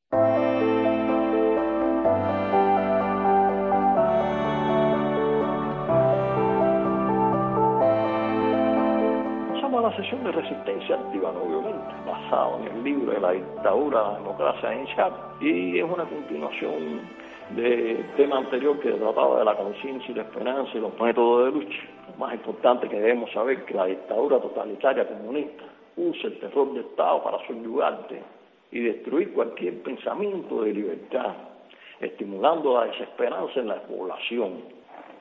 Sesión 9.95 10.23
de 10.23 10.31
resistencia 10.31 10.95
activa 10.95 11.31
no 11.31 11.45
violenta, 11.45 11.95
basado 12.05 12.59
en 12.59 12.75
el 12.75 12.83
libro 12.83 13.11
de 13.11 13.19
la 13.19 13.31
dictadura, 13.31 14.01
la 14.01 14.13
democracia 14.17 14.73
en 14.73 14.85
Chad, 14.87 15.11
y 15.39 15.79
es 15.79 15.83
una 15.83 16.05
continuación 16.05 17.01
del 17.55 18.05
tema 18.15 18.37
anterior 18.37 18.79
que 18.79 18.91
trataba 18.91 19.39
de 19.39 19.45
la 19.45 19.55
conciencia 19.55 20.11
y 20.11 20.13
la 20.13 20.23
esperanza 20.23 20.71
y 20.73 20.79
los 20.79 20.99
métodos 20.99 21.45
de 21.45 21.59
lucha. 21.59 21.79
Lo 22.11 22.17
más 22.17 22.33
importante 22.33 22.87
que 22.87 22.99
debemos 22.99 23.31
saber 23.31 23.65
que 23.65 23.73
la 23.73 23.85
dictadura 23.85 24.39
totalitaria 24.39 25.07
comunista 25.07 25.63
usa 25.97 26.29
el 26.29 26.39
terror 26.39 26.73
de 26.73 26.81
Estado 26.81 27.23
para 27.23 27.45
subyugarte 27.47 28.21
y 28.71 28.79
destruir 28.79 29.33
cualquier 29.33 29.81
pensamiento 29.83 30.63
de 30.63 30.73
libertad, 30.73 31.33
estimulando 31.99 32.79
la 32.79 32.85
desesperanza 32.85 33.59
en 33.59 33.67
la 33.67 33.81
población 33.81 34.63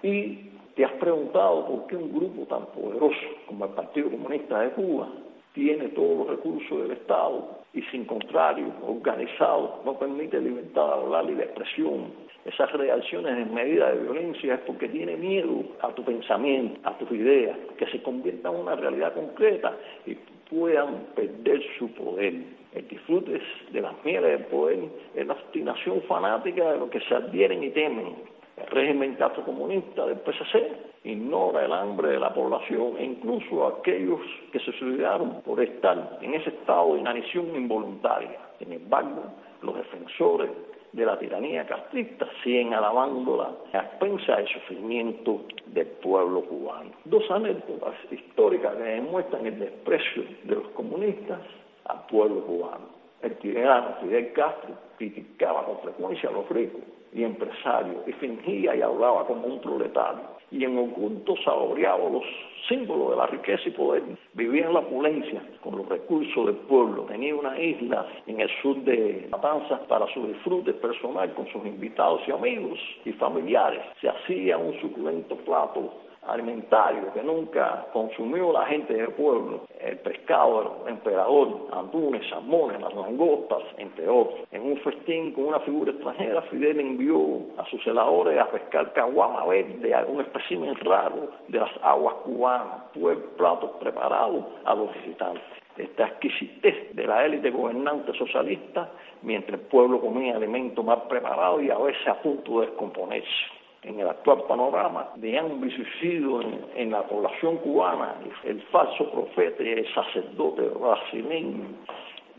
y 0.03 0.51
¿Te 0.81 0.87
has 0.87 0.93
preguntado 0.93 1.67
por 1.67 1.87
qué 1.89 1.97
un 1.97 2.11
grupo 2.11 2.47
tan 2.47 2.65
poderoso 2.69 3.15
como 3.47 3.67
el 3.67 3.73
Partido 3.73 4.11
Comunista 4.13 4.61
de 4.61 4.71
Cuba 4.71 5.11
tiene 5.53 5.89
todos 5.89 6.21
los 6.21 6.29
recursos 6.29 6.81
del 6.81 6.93
Estado 6.93 7.59
y 7.75 7.83
sin 7.91 8.07
contrario, 8.07 8.73
organizado, 8.89 9.83
no 9.85 9.99
permite 9.99 10.41
libertad 10.41 10.87
de 10.87 10.93
hablar 10.95 11.25
y 11.29 11.35
de 11.35 11.43
expresión? 11.43 12.07
Esas 12.47 12.73
reacciones 12.73 13.47
en 13.47 13.53
medida 13.53 13.93
de 13.93 14.05
violencia 14.05 14.55
es 14.55 14.61
porque 14.61 14.89
tiene 14.89 15.19
miedo 15.19 15.65
a 15.83 15.89
tu 15.89 16.03
pensamiento, 16.03 16.81
a 16.89 16.97
tus 16.97 17.11
ideas, 17.11 17.59
que 17.77 17.85
se 17.89 18.03
conviertan 18.03 18.55
en 18.55 18.61
una 18.63 18.75
realidad 18.75 19.13
concreta 19.13 19.77
y 20.07 20.15
puedan 20.49 21.09
perder 21.15 21.63
su 21.79 21.93
poder. 21.93 22.33
El 22.73 22.89
disfrute 22.89 23.39
de 23.71 23.81
las 23.83 24.03
mieles 24.03 24.31
del 24.31 24.47
poder 24.47 24.79
es 25.15 25.27
la 25.27 25.35
obstinación 25.35 26.01
fanática 26.09 26.73
de 26.73 26.79
lo 26.79 26.89
que 26.89 27.01
se 27.01 27.15
adhieren 27.15 27.65
y 27.65 27.69
temen 27.69 28.40
el 28.61 28.67
régimen 28.67 29.17
comunista 29.45 30.07
del 30.07 30.19
PSC 30.19 30.91
ignora 31.05 31.65
el 31.65 31.73
hambre 31.73 32.11
de 32.11 32.19
la 32.19 32.33
población 32.33 32.97
e 32.99 33.05
incluso 33.05 33.67
aquellos 33.67 34.21
que 34.53 34.61
se 34.61 34.73
suicidaron 34.73 35.41
por 35.43 35.63
estar 35.63 36.19
en 36.21 36.35
ese 36.35 36.51
estado 36.51 36.95
de 36.95 37.01
inanición 37.01 37.55
involuntaria. 37.55 38.39
Sin 38.59 38.73
embargo, 38.73 39.23
los 39.63 39.75
defensores 39.77 40.51
de 40.93 41.07
la 41.07 41.19
tiranía 41.19 41.67
castrista 41.67 42.27
siguen 42.43 42.75
alabándola 42.75 43.53
a 43.73 43.79
expensa 43.79 44.37
del 44.37 44.49
sufrimiento 44.49 45.43
del 45.67 45.87
pueblo 45.87 46.43
cubano. 46.43 46.91
Dos 47.05 47.31
anécdotas 47.31 47.95
históricas 48.11 48.75
que 48.77 48.83
demuestran 48.83 49.47
el 49.47 49.59
desprecio 49.59 50.25
de 50.45 50.55
los 50.57 50.69
comunistas 50.71 51.41
al 51.87 52.07
pueblo 52.07 52.45
cubano. 52.45 53.01
El 53.23 53.37
tirano 53.37 53.97
Fidel 54.01 54.33
Castro 54.33 54.75
criticaba 54.99 55.65
con 55.65 55.79
frecuencia 55.81 56.29
a 56.29 56.33
los 56.33 56.49
ricos 56.49 56.81
y 57.13 57.25
empresarios 57.25 58.07
y 58.07 58.13
fingía 58.13 58.75
y 58.75 58.83
hablaba 58.83 59.27
como 59.27 59.47
un 59.47 59.61
proletario 59.61 60.23
y 60.51 60.65
en 60.65 60.79
oculto 60.79 61.35
saboreaba 61.45 62.09
los 62.09 62.25
símbolos 62.69 63.11
de 63.11 63.17
la 63.17 63.27
riqueza 63.27 63.63
y 63.67 63.73
poder. 63.73 64.03
Vivía 64.35 64.67
en 64.67 64.75
la 64.75 64.81
opulencia 64.81 65.43
con 65.63 65.77
los 65.77 65.89
recursos 65.89 66.47
del 66.47 66.57
pueblo. 66.57 67.03
Tenía 67.05 67.35
una 67.35 67.59
isla 67.61 68.07
en 68.27 68.41
el 68.41 68.51
sur 68.63 68.77
de 68.85 69.29
Matanzas 69.31 69.81
para 69.89 70.07
su 70.13 70.27
disfrute 70.27 70.73
personal 70.75 71.33
con 71.35 71.47
sus 71.49 71.65
invitados 71.67 72.21
y 72.27 72.33
amigos 72.33 72.79
y 73.05 73.13
familiares. 73.13 73.83
Se 74.01 74.09
hacía 74.09 74.59
un 74.59 74.79
suculento 74.81 75.37
plato 75.37 75.93
alimentario 76.27 77.13
que 77.13 77.23
nunca 77.23 77.87
consumió 77.93 78.53
la 78.53 78.67
gente 78.67 78.95
del 78.95 79.09
pueblo, 79.13 79.63
el 79.81 79.99
pescado, 79.99 80.83
el 80.85 80.93
emperador, 80.93 81.69
andunes, 81.73 82.29
salmones, 82.29 82.81
las 82.81 82.95
langostas, 82.95 83.63
entre 83.79 84.09
otros. 84.09 84.41
En 84.53 84.63
un 84.63 84.77
festín 84.79 85.33
con 85.33 85.47
una 85.47 85.61
figura 85.61 85.93
extranjera, 85.93 86.43
Fidel 86.43 86.81
envió 86.81 87.21
a 87.57 87.65
sus 87.67 87.83
celadores 87.83 88.39
a 88.39 88.51
pescar 88.51 88.93
caguama 88.93 89.47
verde, 89.47 89.95
un 90.09 90.21
espécimen 90.21 90.75
raro 90.77 91.31
de 91.49 91.59
las 91.59 91.71
aguas 91.83 92.15
cubanas, 92.25 92.50
fue 92.95 93.17
platos 93.37 93.71
preparados 93.81 94.45
a 94.65 94.75
los 94.75 94.93
visitantes. 94.95 95.43
Esta 95.77 96.09
exquisitez 96.09 96.95
de 96.95 97.07
la 97.07 97.25
élite 97.25 97.51
gobernante 97.51 98.13
socialista, 98.15 98.91
mientras 99.23 99.61
el 99.61 99.67
pueblo 99.67 100.01
comía 100.01 100.37
alimentos 100.37 100.85
más 100.85 100.99
preparados 101.09 101.63
y 101.63 101.71
a 101.71 101.79
veces 101.79 102.07
a 102.09 102.21
punto 102.21 102.61
de 102.61 102.67
descomponerse 102.67 103.61
en 103.83 103.99
el 103.99 104.09
actual 104.09 104.43
panorama 104.47 105.09
de 105.17 105.39
hambre 105.39 105.71
suicidio 105.75 106.41
en, 106.75 106.91
la 106.91 107.03
población 107.05 107.57
cubana, 107.59 108.17
el 108.45 108.61
falso 108.65 109.11
profeta 109.11 109.63
y 109.63 109.69
el 109.69 109.95
sacerdote 109.95 110.63
brasileño 110.63 111.65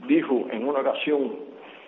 dijo 0.08 0.46
en 0.52 0.68
una 0.68 0.80
ocasión, 0.80 1.36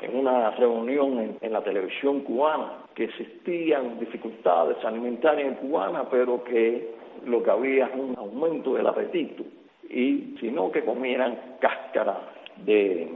en 0.02 0.18
una 0.18 0.52
reunión 0.52 1.38
en, 1.40 1.54
la 1.54 1.62
televisión 1.62 2.22
cubana, 2.22 2.84
que 2.96 3.06
existían 3.06 4.00
dificultades 4.00 4.84
alimentarias 4.84 5.48
en 5.48 5.56
cubana, 5.56 6.10
pero 6.10 6.44
que 6.44 6.96
lo 7.26 7.44
que 7.44 7.52
había 7.52 7.86
es 7.88 7.96
un 7.96 8.16
aumento 8.18 8.74
del 8.76 8.88
apetito, 8.88 9.44
y 9.90 10.36
sino 10.40 10.72
que 10.72 10.84
comieran 10.84 11.58
cáscara 11.60 12.20
de 12.58 13.08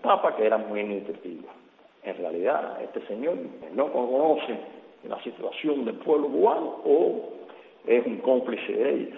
papa 0.00 0.34
que 0.36 0.46
era 0.46 0.58
muy 0.58 0.82
nutritiva. 0.84 1.52
En 2.02 2.16
realidad, 2.16 2.82
este 2.82 3.06
señor 3.06 3.36
no 3.74 3.92
conoce 3.92 4.56
la 5.08 5.20
situación 5.22 5.84
del 5.84 5.96
pueblo 5.96 6.28
cubano 6.28 6.80
o 6.84 7.30
es 7.86 8.04
un 8.06 8.18
cómplice 8.18 8.72
de 8.72 8.94
ella. 8.94 9.16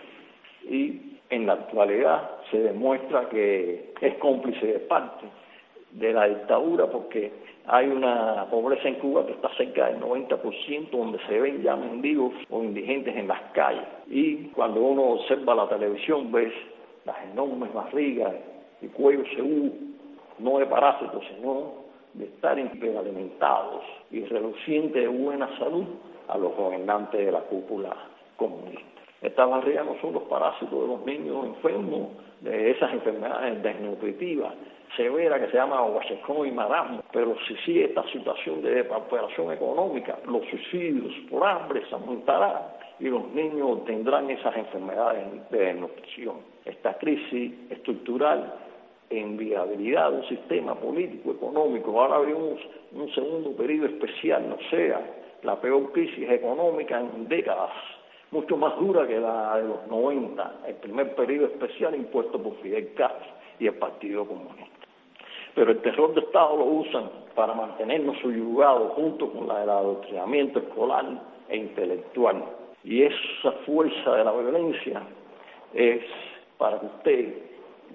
Y 0.69 1.19
en 1.31 1.47
la 1.47 1.55
actualidad 1.55 2.31
se 2.51 2.59
demuestra 2.59 3.29
que 3.29 3.93
es 4.01 4.15
cómplice 4.15 4.67
de 4.67 4.79
parte 4.81 5.27
de 5.93 6.13
la 6.13 6.27
dictadura 6.27 6.87
porque 6.87 7.33
hay 7.67 7.89
una 7.89 8.47
pobreza 8.51 8.89
en 8.89 8.97
Cuba 8.97 9.25
que 9.25 9.33
está 9.33 9.49
cerca 9.57 9.87
del 9.87 10.01
90%, 10.01 10.91
donde 10.91 11.19
se 11.27 11.41
ven 11.41 11.63
ya 11.63 11.77
mendigos 11.77 12.33
o 12.51 12.63
indigentes 12.63 13.17
en 13.17 13.29
las 13.29 13.41
calles. 13.53 13.85
Y 14.09 14.49
cuando 14.49 14.83
uno 14.83 15.03
observa 15.03 15.55
la 15.55 15.69
televisión, 15.69 16.31
ves 16.31 16.53
las 17.07 17.17
enormes 17.33 17.73
barrigas 17.73 18.35
y 18.83 18.89
cuellos 18.89 19.27
seguros, 19.35 19.73
no 20.39 20.59
de 20.59 20.67
parásitos, 20.67 21.23
sino 21.35 21.85
de 22.13 22.27
estar 22.27 22.53
alimentados 22.53 23.83
y 24.11 24.25
relucientes 24.25 25.03
de 25.03 25.09
buena 25.09 25.49
salud 25.59 25.85
a 26.29 26.39
los 26.39 26.55
gobernantes 26.57 27.25
de 27.25 27.33
la 27.33 27.41
cúpula 27.41 27.95
comunista. 28.37 28.83
Estas 29.23 29.49
barreras 29.49 29.87
no 29.87 29.97
son 30.03 30.13
los 30.13 30.25
parásitos 30.25 30.71
de 30.71 30.87
los 30.87 31.05
niños 31.07 31.47
enfermos 31.47 32.09
de 32.45 32.71
esas 32.73 32.93
enfermedades 32.93 33.63
desnutritivas 33.63 34.53
severas 34.97 35.41
que 35.41 35.51
se 35.51 35.57
llama 35.57 35.83
huachecón 35.83 36.47
y 36.47 36.53
marasmo, 36.53 37.03
pero 37.13 37.35
si 37.49 37.57
sigue 37.65 37.87
esta 37.87 38.05
situación 38.11 38.63
de 38.63 38.75
depauperación 38.77 39.53
económica, 39.53 40.19
los 40.27 40.45
suicidios 40.47 41.13
por 41.31 41.45
hambre 41.45 41.83
se 41.89 41.95
aumentarán 41.95 42.63
y 43.01 43.09
los 43.09 43.27
niños 43.33 43.85
tendrán 43.87 44.31
esas 44.31 44.57
enfermedades 44.57 45.51
de 45.51 45.59
desnutrición. 45.59 46.37
Esta 46.65 46.97
crisis 46.99 47.53
estructural 47.71 48.55
en 49.11 49.37
viabilidad 49.37 50.11
de 50.11 50.19
un 50.19 50.29
sistema 50.29 50.75
político, 50.75 51.33
económico. 51.33 52.01
Ahora 52.01 52.19
vemos 52.19 52.61
un 52.93 53.13
segundo 53.15 53.51
periodo 53.57 53.87
especial, 53.87 54.49
no 54.49 54.57
sea 54.71 55.01
la 55.43 55.61
peor 55.61 55.93
crisis 55.93 56.31
económica 56.31 57.01
en 57.01 57.29
décadas, 57.29 57.73
mucho 58.31 58.57
más 58.57 58.77
dura 58.79 59.07
que 59.07 59.19
la 59.19 59.57
de 59.59 59.69
los 59.69 59.87
90, 59.89 60.61
el 60.67 60.75
primer 60.77 61.15
periodo 61.15 61.47
especial 61.47 61.95
impuesto 61.95 62.43
por 62.43 62.57
Fidel 62.57 62.93
Castro 62.95 63.33
y 63.59 63.67
el 63.67 63.75
Partido 63.75 64.27
Comunista. 64.27 64.65
Pero 65.55 65.71
el 65.71 65.81
terror 65.83 66.15
de 66.15 66.21
Estado 66.21 66.57
lo 66.57 66.65
usan 66.65 67.11
para 67.35 67.55
mantenernos 67.55 68.19
subyugados 68.19 68.93
junto 68.95 69.31
con 69.31 69.47
la 69.47 69.61
del 69.61 69.71
adoctrinamiento 69.71 70.59
escolar 70.59 71.07
e 71.49 71.57
intelectual. 71.57 72.45
Y 72.83 73.03
esa 73.03 73.53
fuerza 73.65 74.17
de 74.17 74.25
la 74.25 74.33
violencia 74.33 75.03
es 75.73 76.03
para 76.59 76.81
que 76.81 76.87
usted 76.87 77.35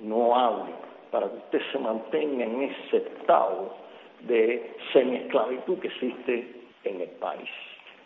no 0.01 0.35
hable 0.35 0.73
para 1.11 1.29
que 1.29 1.37
usted 1.37 1.61
se 1.71 1.79
mantenga 1.79 2.45
en 2.45 2.63
ese 2.63 2.97
estado 2.97 3.73
de 4.21 4.75
semiesclavitud 4.93 5.79
que 5.79 5.87
existe 5.87 6.61
en 6.83 7.01
el 7.01 7.09
país. 7.11 7.49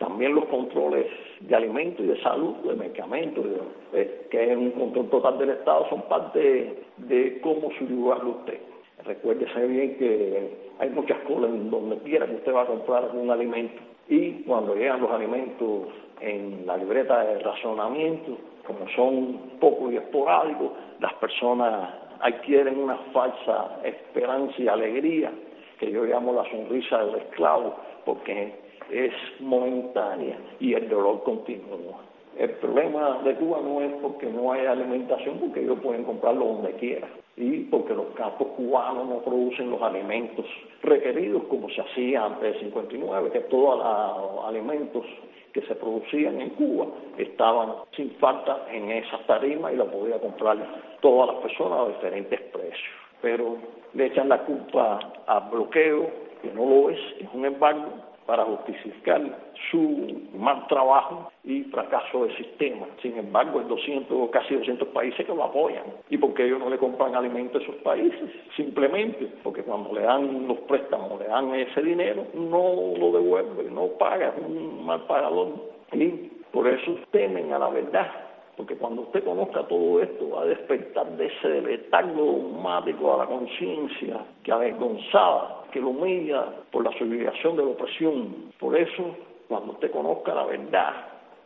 También 0.03 0.35
los 0.35 0.45
controles 0.45 1.05
de 1.39 1.55
alimentos 1.55 2.03
y 2.03 2.09
de 2.09 2.21
salud, 2.21 2.55
de 2.65 2.75
medicamentos, 2.75 3.45
que 3.91 4.51
es 4.51 4.57
un 4.57 4.71
control 4.71 5.09
total 5.09 5.37
del 5.37 5.51
Estado, 5.51 5.87
son 5.89 6.01
parte 6.03 6.83
de, 6.97 7.39
cómo 7.41 7.71
subyugarlo 7.79 8.31
usted. 8.31 8.59
Recuérdese 9.05 9.65
bien 9.65 9.97
que 9.97 10.49
hay 10.79 10.89
muchas 10.89 11.19
colas 11.19 11.51
en 11.51 11.69
donde 11.69 11.97
quiera 11.99 12.25
que 12.25 12.35
usted 12.35 12.53
va 12.53 12.63
a 12.63 12.65
comprar 12.65 13.11
un 13.13 13.29
alimento 13.31 13.81
y 14.09 14.43
cuando 14.43 14.75
llegan 14.75 15.01
los 15.01 15.11
alimentos 15.11 15.87
en 16.19 16.65
la 16.65 16.75
libreta 16.75 17.23
de 17.23 17.39
razonamiento, 17.39 18.37
como 18.67 18.87
son 18.95 19.57
pocos 19.61 19.93
y 19.93 19.97
esporádicos, 19.97 20.71
las 20.99 21.13
personas 21.13 21.89
adquieren 22.19 22.77
una 22.77 22.97
falsa 23.13 23.79
esperanza 23.83 24.55
y 24.57 24.67
alegría, 24.67 25.31
que 25.79 25.91
yo 25.91 26.03
llamo 26.03 26.33
la 26.33 26.49
sonrisa 26.49 27.05
del 27.05 27.15
esclavo, 27.15 27.75
porque 28.05 28.62
es 28.93 29.13
momentánea 29.39 30.37
y 30.59 30.73
el 30.73 30.87
dolor 30.87 31.23
continúa. 31.23 32.01
El 32.37 32.49
problema 32.51 33.19
de 33.23 33.35
Cuba 33.35 33.59
no 33.63 33.81
es 33.81 33.91
porque 34.01 34.25
no 34.27 34.51
hay 34.51 34.65
alimentación, 34.65 35.37
porque 35.39 35.61
ellos 35.61 35.79
pueden 35.81 36.03
comprarlo 36.03 36.45
donde 36.45 36.73
quieran 36.73 37.09
y 37.35 37.61
porque 37.65 37.93
los 37.93 38.07
campos 38.15 38.47
cubanos 38.55 39.07
no 39.07 39.17
producen 39.19 39.71
los 39.71 39.81
alimentos 39.81 40.45
requeridos 40.81 41.43
como 41.43 41.69
se 41.69 41.81
hacía 41.81 42.25
antes 42.25 42.53
del 42.53 42.59
59, 42.59 43.31
que 43.31 43.39
todos 43.41 43.77
los 43.77 44.45
alimentos 44.45 45.05
que 45.53 45.61
se 45.61 45.75
producían 45.75 46.41
en 46.41 46.49
Cuba 46.51 46.87
estaban 47.17 47.73
sin 47.95 48.11
falta 48.15 48.65
en 48.71 48.89
esas 48.91 49.25
tarimas 49.27 49.73
y 49.73 49.77
la 49.77 49.85
podía 49.85 50.19
comprar 50.19 50.57
todas 51.01 51.33
las 51.33 51.43
personas 51.43 51.79
a 51.79 51.87
diferentes 51.89 52.41
precios. 52.41 52.91
Pero 53.21 53.57
le 53.93 54.07
echan 54.07 54.29
la 54.29 54.39
culpa 54.39 54.99
al 55.27 55.49
bloqueo, 55.51 56.09
que 56.41 56.51
no 56.51 56.65
lo 56.65 56.89
es, 56.89 56.99
es 57.19 57.27
un 57.33 57.45
embargo, 57.45 57.85
para 58.25 58.43
justificar 58.45 59.21
su 59.69 60.29
mal 60.35 60.67
trabajo 60.67 61.31
y 61.43 61.63
fracaso 61.63 62.25
del 62.25 62.35
sistema. 62.37 62.85
Sin 63.01 63.17
embargo, 63.17 63.59
hay 63.59 63.65
200, 63.65 64.29
casi 64.29 64.55
200 64.55 64.87
países 64.89 65.25
que 65.25 65.33
lo 65.33 65.43
apoyan. 65.43 65.83
¿Y 66.09 66.17
por 66.17 66.33
qué 66.33 66.45
ellos 66.45 66.59
no 66.59 66.69
le 66.69 66.77
compran 66.77 67.15
alimentos 67.15 67.61
a 67.61 67.63
esos 67.63 67.75
países? 67.77 68.29
Simplemente 68.55 69.27
porque 69.43 69.63
cuando 69.63 69.93
le 69.93 70.01
dan 70.01 70.47
los 70.47 70.59
préstamos, 70.59 71.19
le 71.19 71.27
dan 71.27 71.53
ese 71.55 71.81
dinero, 71.81 72.25
no 72.33 72.97
lo 72.97 73.11
devuelve, 73.11 73.69
no 73.71 73.87
paga, 73.99 74.29
es 74.29 74.45
un 74.45 74.85
mal 74.85 75.01
pagador. 75.01 75.49
Y 75.91 76.07
por 76.51 76.67
eso 76.67 76.95
temen 77.11 77.51
a 77.53 77.59
la 77.59 77.69
verdad 77.69 78.32
porque 78.55 78.75
cuando 78.75 79.03
usted 79.03 79.23
conozca 79.23 79.67
todo 79.67 80.01
esto 80.01 80.29
va 80.29 80.43
a 80.43 80.45
despertar 80.45 81.07
de 81.17 81.25
ese 81.25 81.61
letargo 81.61 82.25
dogmático 82.25 83.13
a 83.13 83.17
la 83.17 83.25
conciencia 83.25 84.25
que 84.43 84.51
avergonzada, 84.51 85.63
que 85.71 85.79
lo 85.79 85.89
humilla 85.89 86.45
por 86.71 86.83
la 86.83 86.91
sublimación 86.97 87.57
de 87.57 87.63
la 87.63 87.69
opresión. 87.69 88.51
Por 88.59 88.77
eso, 88.77 89.15
cuando 89.47 89.73
usted 89.73 89.91
conozca 89.91 90.35
la 90.35 90.45
verdad, 90.45 90.93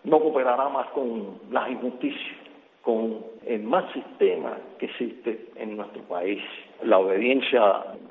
no 0.04 0.20
cooperará 0.20 0.68
más 0.70 0.88
con 0.88 1.40
las 1.50 1.70
injusticias, 1.70 2.38
con 2.82 3.20
el 3.46 3.64
mal 3.64 3.92
sistema 3.94 4.58
que 4.80 4.86
existe 4.86 5.48
en 5.56 5.78
nuestro 5.78 6.02
país. 6.04 6.42
La 6.84 7.00
obediencia 7.00 7.62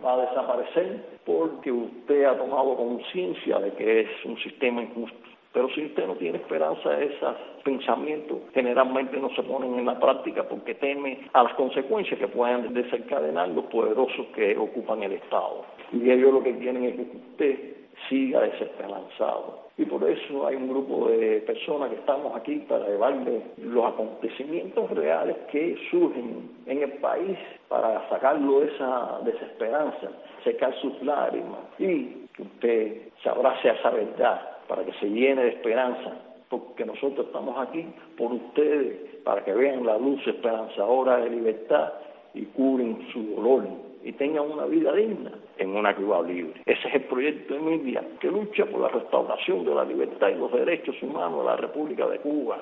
va 0.05 0.15
a 0.15 0.27
desaparecer 0.27 1.05
porque 1.25 1.71
usted 1.71 2.25
ha 2.25 2.37
tomado 2.37 2.77
conciencia 2.77 3.59
de 3.59 3.73
que 3.73 4.01
es 4.01 4.09
un 4.25 4.39
sistema 4.39 4.83
injusto. 4.83 5.26
Pero 5.57 5.71
si 5.71 5.87
usted 5.87 6.07
no 6.07 6.17
tiene 6.17 6.37
esperanza, 6.37 7.01
esos 7.01 7.35
pensamientos 7.65 8.41
generalmente 8.53 9.17
no 9.17 9.31
se 9.31 9.43
ponen 9.43 9.79
en 9.79 9.87
la 9.87 9.99
práctica 9.99 10.43
porque 10.47 10.75
teme 10.75 11.21
a 11.33 11.45
las 11.45 11.55
consecuencias 11.55 12.21
que 12.21 12.29
puedan 12.29 12.75
desencadenar 12.75 13.49
los 13.49 13.65
poderosos 13.65 14.27
que 14.35 14.55
ocupan 14.55 15.03
el 15.03 15.13
Estado. 15.13 15.65
Y 15.95 16.11
ellos 16.11 16.35
lo 16.35 16.43
que 16.43 16.59
quieren 16.59 16.85
es 16.85 16.97
que 16.97 17.03
usted 17.03 17.76
siga 18.09 18.41
desesperanzado. 18.41 19.67
Y 19.79 19.85
por 19.85 20.03
eso 20.09 20.47
hay 20.47 20.57
un 20.57 20.69
grupo 20.69 21.09
de 21.09 21.43
personas 21.43 21.91
que 21.91 21.97
estamos 21.97 22.35
aquí 22.35 22.57
para 22.69 22.87
llevarle 22.87 23.43
los 23.59 23.85
acontecimientos 23.85 24.91
reales 24.91 25.37
que 25.51 25.77
surgen 25.91 26.51
en 26.67 26.83
el 26.83 26.93
país 26.93 27.37
para 27.69 28.09
sacarlo 28.09 28.61
de 28.61 28.69
esa 28.69 29.21
desesperanza, 29.25 30.09
secar 30.45 30.75
sus 30.81 31.03
lágrimas 31.03 31.61
y 31.79 32.27
que 32.35 32.43
usted 32.43 33.09
se 33.23 33.29
abrace 33.29 33.69
a 33.69 33.75
esa 33.75 33.91
verdad 33.91 34.41
para 34.67 34.83
que 34.85 34.93
se 34.95 35.11
llene 35.11 35.43
de 35.43 35.49
esperanza, 35.51 36.13
porque 36.49 36.85
nosotros 36.85 37.27
estamos 37.27 37.59
aquí 37.59 37.87
por 38.17 38.33
ustedes, 38.33 39.17
para 39.25 39.45
que 39.45 39.53
vean 39.53 39.85
la 39.85 39.99
luz 39.99 40.27
esperanzadora 40.27 41.19
de 41.19 41.31
libertad 41.31 41.93
y 42.33 42.45
curen 42.47 43.07
su 43.13 43.35
dolor 43.35 43.86
y 44.07 44.13
tengan 44.13 44.49
una 44.49 44.67
vida 44.67 44.93
digna 44.93 45.33
en 45.59 45.71
una 45.71 45.93
Cuba 45.97 46.23
libre. 46.23 46.63
Ese 46.65 46.87
es 46.87 46.95
el 46.95 47.03
proyecto 47.07 47.55
de 47.55 47.59
Emilia, 47.61 48.05
que 48.21 48.29
lucha 48.29 48.65
por 48.67 48.81
la 48.81 48.89
restauración 48.89 49.65
de 49.65 49.75
la 49.75 49.85
libertad 49.85 50.29
y 50.29 50.37
los 50.37 50.53
derechos 50.53 50.95
humanos 51.03 51.41
de 51.41 51.47
la 51.47 51.57
República 51.57 52.07
de 52.07 52.21
Cuba. 52.21 52.57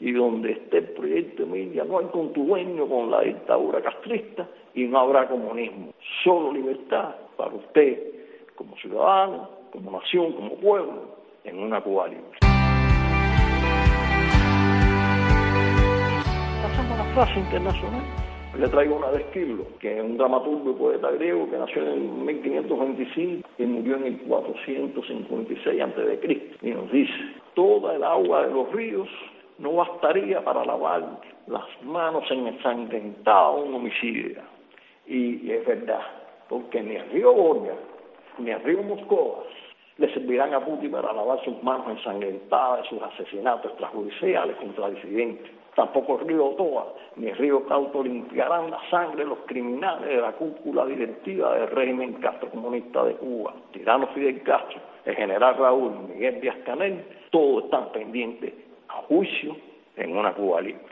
Y 0.00 0.12
donde 0.12 0.52
esté 0.52 0.78
el 0.78 0.88
proyecto 0.88 1.42
Emilia 1.42 1.84
no 1.84 1.98
hay 1.98 2.06
contuvenio 2.06 2.88
con 2.88 3.10
la 3.10 3.20
dictadura 3.20 3.82
castrista 3.82 4.48
y 4.72 4.84
no 4.84 5.00
habrá 5.00 5.28
comunismo. 5.28 5.92
Solo 6.24 6.50
libertad 6.54 7.14
para 7.36 7.54
usted 7.54 8.14
como 8.54 8.74
ciudadano, 8.78 9.50
como 9.70 9.90
nación, 9.90 10.32
como 10.32 10.54
pueblo 10.54 11.16
en 11.44 11.58
una 11.58 11.82
Cuba 11.82 12.08
libre. 12.08 12.38
Pasamos 16.62 16.98
a 16.98 17.04
la 17.04 17.14
frase 17.14 17.38
internacional. 17.38 18.25
Le 18.58 18.68
traigo 18.68 18.96
una 18.96 19.10
de 19.10 19.18
Esquilo, 19.18 19.66
que 19.80 19.98
es 19.98 20.02
un 20.02 20.16
dramaturgo 20.16 20.70
y 20.70 20.74
poeta 20.74 21.10
griego 21.10 21.50
que 21.50 21.58
nació 21.58 21.82
en 21.82 22.24
1525 22.24 23.46
y 23.58 23.62
murió 23.66 23.96
en 23.96 24.04
el 24.04 24.18
456 24.20 25.82
a.C. 25.82 26.50
Y 26.62 26.70
nos 26.70 26.90
dice, 26.90 27.12
toda 27.54 27.96
el 27.96 28.02
agua 28.02 28.46
de 28.46 28.54
los 28.54 28.72
ríos 28.72 29.08
no 29.58 29.74
bastaría 29.74 30.42
para 30.42 30.64
lavar 30.64 31.20
las 31.48 31.64
manos 31.82 32.24
en 32.30 32.46
ensangrentado 32.46 33.56
un 33.56 33.74
homicidio. 33.74 34.40
Y, 35.06 35.50
es 35.50 35.66
verdad, 35.66 36.00
porque 36.48 36.82
ni 36.82 36.96
el 36.96 37.10
río 37.10 37.34
Borja, 37.34 37.74
ni 38.38 38.52
el 38.52 38.62
río 38.62 38.82
Moscovas, 38.82 39.48
le 39.98 40.12
servirán 40.14 40.54
a 40.54 40.64
Putin 40.64 40.92
para 40.92 41.12
lavar 41.12 41.44
sus 41.44 41.62
manos 41.62 41.88
ensangrentadas 41.90 42.84
de 42.84 42.88
sus 42.88 43.02
asesinatos 43.02 43.70
extrajudiciales 43.72 44.56
contra 44.56 44.88
disidentes. 44.88 45.50
Tampoco 45.76 46.18
el 46.18 46.26
río 46.26 46.46
Otoa 46.46 46.94
ni 47.16 47.28
el 47.28 47.36
río 47.36 47.66
Cauto 47.66 48.02
limpiarán 48.02 48.70
la 48.70 48.80
sangre 48.90 49.24
de 49.24 49.28
los 49.28 49.38
criminales 49.46 50.08
de 50.08 50.16
la 50.16 50.32
cúpula 50.32 50.86
directiva 50.86 51.54
del 51.54 51.68
régimen 51.68 52.14
castrocomunista 52.14 53.04
de 53.04 53.14
Cuba. 53.16 53.54
Tirano 53.72 54.06
Fidel 54.08 54.42
Castro, 54.42 54.80
el 55.04 55.14
general 55.14 55.54
Raúl, 55.58 55.92
Miguel 56.08 56.40
Díaz 56.40 56.56
Canel, 56.64 57.04
todos 57.30 57.64
están 57.64 57.92
pendientes 57.92 58.54
a 58.88 59.02
juicio 59.02 59.54
en 59.96 60.16
una 60.16 60.32
Cuba 60.32 60.62
libre. 60.62 60.82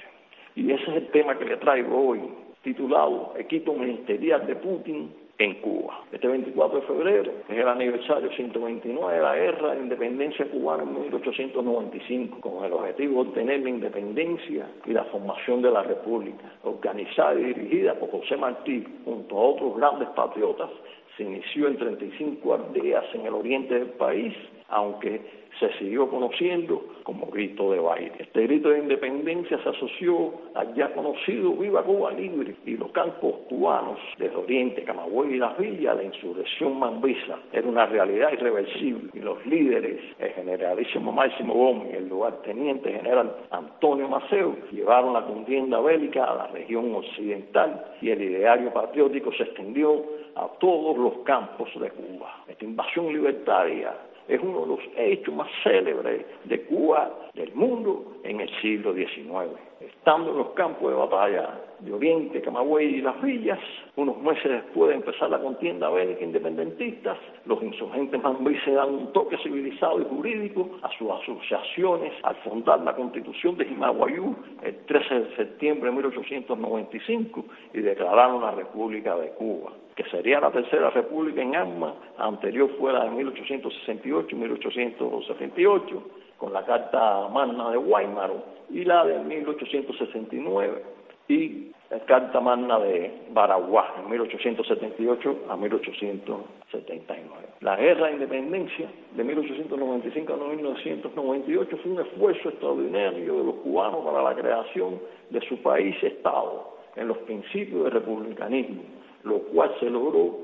Y 0.55 0.70
ese 0.70 0.83
es 0.83 0.97
el 0.97 1.09
tema 1.09 1.38
que 1.38 1.47
le 1.47 1.57
traigo 1.57 2.09
hoy, 2.09 2.20
titulado 2.62 3.33
Equipo 3.38 3.73
Ministerial 3.73 4.47
de 4.47 4.55
Putin 4.57 5.14
en 5.38 5.55
Cuba. 5.55 6.05
Este 6.12 6.29
24 6.29 6.81
de 6.81 6.87
febrero 6.87 7.33
es 7.49 7.59
el 7.59 7.68
aniversario 7.68 8.31
129 8.33 9.14
de 9.14 9.23
la 9.23 9.35
guerra 9.35 9.75
de 9.75 9.83
independencia 9.83 10.44
cubana 10.47 10.85
en 10.85 10.94
1895, 10.94 12.40
con 12.40 12.64
el 12.64 12.73
objetivo 12.73 13.25
de 13.25 13.29
obtener 13.31 13.61
la 13.61 13.70
independencia 13.70 14.68
y 14.87 14.92
la 14.92 15.05
formación 15.05 15.62
de 15.62 15.70
la 15.70 15.83
República, 15.83 16.53
organizada 16.62 17.35
y 17.35 17.44
dirigida 17.44 17.94
por 17.94 18.11
José 18.11 18.37
Martí 18.37 18.85
junto 19.05 19.37
a 19.37 19.40
otros 19.40 19.77
grandes 19.77 20.09
patriotas. 20.11 20.70
Se 21.16 21.25
inició 21.25 21.68
en 21.68 21.79
35 21.79 22.55
aldeas 22.55 23.05
en 23.14 23.27
el 23.27 23.35
oriente 23.35 23.75
del 23.75 23.88
país, 23.90 24.35
aunque 24.68 25.43
se 25.58 25.72
siguió 25.78 26.08
conociendo 26.08 26.82
como 27.02 27.26
grito 27.26 27.70
de 27.72 27.78
baile. 27.78 28.12
Este 28.18 28.42
grito 28.42 28.70
de 28.70 28.78
independencia 28.78 29.58
se 29.62 29.68
asoció 29.68 30.32
al 30.54 30.74
ya 30.74 30.92
conocido 30.94 31.52
Viva 31.52 31.82
Cuba 31.82 32.12
Libre 32.12 32.54
y 32.64 32.76
los 32.76 32.90
campos 32.92 33.34
cubanos 33.48 33.98
del 34.18 34.34
Oriente, 34.34 34.82
Camagüey 34.82 35.34
y 35.34 35.38
Las 35.38 35.56
Villas, 35.58 35.96
la 35.96 36.02
insurrección 36.02 36.78
mambisa 36.78 37.38
era 37.52 37.68
una 37.68 37.86
realidad 37.86 38.32
irreversible 38.32 39.10
y 39.12 39.20
los 39.20 39.44
líderes, 39.46 40.00
el 40.18 40.30
generalísimo 40.30 41.12
Máximo 41.12 41.54
Gómez 41.54 41.92
y 41.92 41.96
el 41.96 42.08
lugarteniente 42.08 42.92
general 42.92 43.34
Antonio 43.50 44.08
Maceo, 44.08 44.56
llevaron 44.72 45.12
la 45.12 45.24
contienda 45.24 45.80
bélica 45.80 46.24
a 46.24 46.34
la 46.34 46.46
región 46.48 46.94
occidental 46.94 47.84
y 48.00 48.10
el 48.10 48.22
ideario 48.22 48.72
patriótico 48.72 49.32
se 49.32 49.44
extendió 49.44 50.04
a 50.36 50.48
todos 50.58 50.96
los 50.98 51.24
campos 51.24 51.68
de 51.78 51.90
Cuba. 51.90 52.44
Esta 52.48 52.64
invasión 52.64 53.12
libertaria 53.12 53.94
es 54.28 54.40
uno 54.40 54.60
de 54.62 54.66
los 54.66 54.80
hechos 54.96 55.34
más 55.34 55.48
célebres 55.62 56.24
de 56.44 56.62
Cuba, 56.62 57.30
del 57.34 57.52
mundo, 57.54 58.16
en 58.22 58.40
el 58.40 58.50
siglo 58.60 58.94
XIX. 58.94 59.58
Estando 59.87 60.31
en 60.31 60.38
los 60.38 60.51
campos 60.51 60.90
de 60.90 60.97
batalla 60.97 61.61
de 61.81 61.92
Oriente, 61.92 62.40
Camagüey 62.40 62.97
y 62.97 63.03
Las 63.03 63.20
Villas, 63.20 63.59
unos 63.97 64.16
meses 64.23 64.51
después 64.51 64.90
de 64.90 64.97
empezar 64.97 65.31
la 65.31 65.38
contienda 65.38 65.90
bélica 65.90 66.25
independentista, 66.25 67.16
los 67.44 67.62
insurgentes 67.62 68.20
se 68.64 68.73
dan 68.73 68.94
un 68.94 69.12
toque 69.12 69.37
civilizado 69.38 70.01
y 70.01 70.05
jurídico 70.05 70.70
a 70.83 70.90
sus 70.97 71.11
asociaciones 71.11 72.12
al 72.23 72.37
fundar 72.37 72.81
la 72.81 72.94
constitución 72.94 73.57
de 73.57 73.66
Jimaguayú 73.66 74.35
el 74.62 74.77
13 74.87 75.14
de 75.14 75.37
septiembre 75.37 75.90
de 75.90 75.97
1895 75.97 77.44
y 77.75 77.81
declararon 77.81 78.42
la 78.42 78.53
República 78.53 79.16
de 79.16 79.31
Cuba 79.31 79.73
que 79.94 80.05
sería 80.11 80.40
la 80.40 80.51
tercera 80.51 80.90
república 80.90 81.40
en 81.40 81.55
armas, 81.55 81.94
anterior 82.18 82.68
fue 82.79 82.92
la 82.92 83.05
de 83.05 83.11
1868 83.11 84.29
y 84.29 84.35
1878, 84.35 86.03
con 86.44 86.52
la 86.52 86.62
Carta 86.62 87.26
Magna 87.33 87.70
de 87.70 87.78
Weimar 87.78 88.30
y 88.68 88.85
la 88.85 89.02
de 89.07 89.18
1869 89.18 90.83
y 91.28 91.70
la 91.90 92.00
Carta 92.00 92.38
Magna 92.38 92.78
de 92.80 93.11
Baraguá 93.30 93.94
en 93.98 94.11
1878 94.11 95.44
a 95.48 95.57
1879. 95.57 97.46
La 97.62 97.76
guerra 97.76 98.09
de 98.09 98.12
independencia 98.12 98.90
de 99.16 99.24
1895 99.24 100.35
a 100.35 100.37
1998 100.37 101.78
fue 101.78 101.92
un 101.92 102.00
esfuerzo 102.00 102.50
extraordinario 102.50 103.38
de 103.38 103.44
los 103.44 103.54
cubanos 103.57 104.04
para 104.04 104.22
la 104.22 104.35
creación 104.35 105.00
de 105.30 105.40
su 105.48 105.62
país-estado 105.62 106.76
en 106.94 107.09
los 107.09 107.16
principios 107.18 107.85
del 107.85 107.92
republicanismo 107.92 108.83
lo 109.22 109.38
cual 109.38 109.74
se 109.80 109.88
logró 109.88 110.40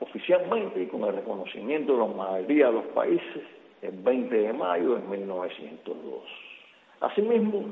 oficialmente 0.00 0.82
y 0.82 0.86
con 0.86 1.02
el 1.04 1.14
reconocimiento 1.14 1.92
de 1.92 1.98
la 1.98 2.06
mayoría 2.06 2.68
de 2.68 2.72
los 2.72 2.86
países 2.86 3.42
el 3.82 3.92
20 3.92 4.34
de 4.34 4.52
mayo 4.52 4.96
de 4.96 5.02
1902. 5.08 6.22
Asimismo, 7.00 7.64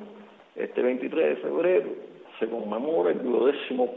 este 0.55 0.83
23 0.83 1.29
de 1.29 1.37
febrero 1.37 1.89
se 2.39 2.49
conmemora 2.49 3.11
el 3.11 3.21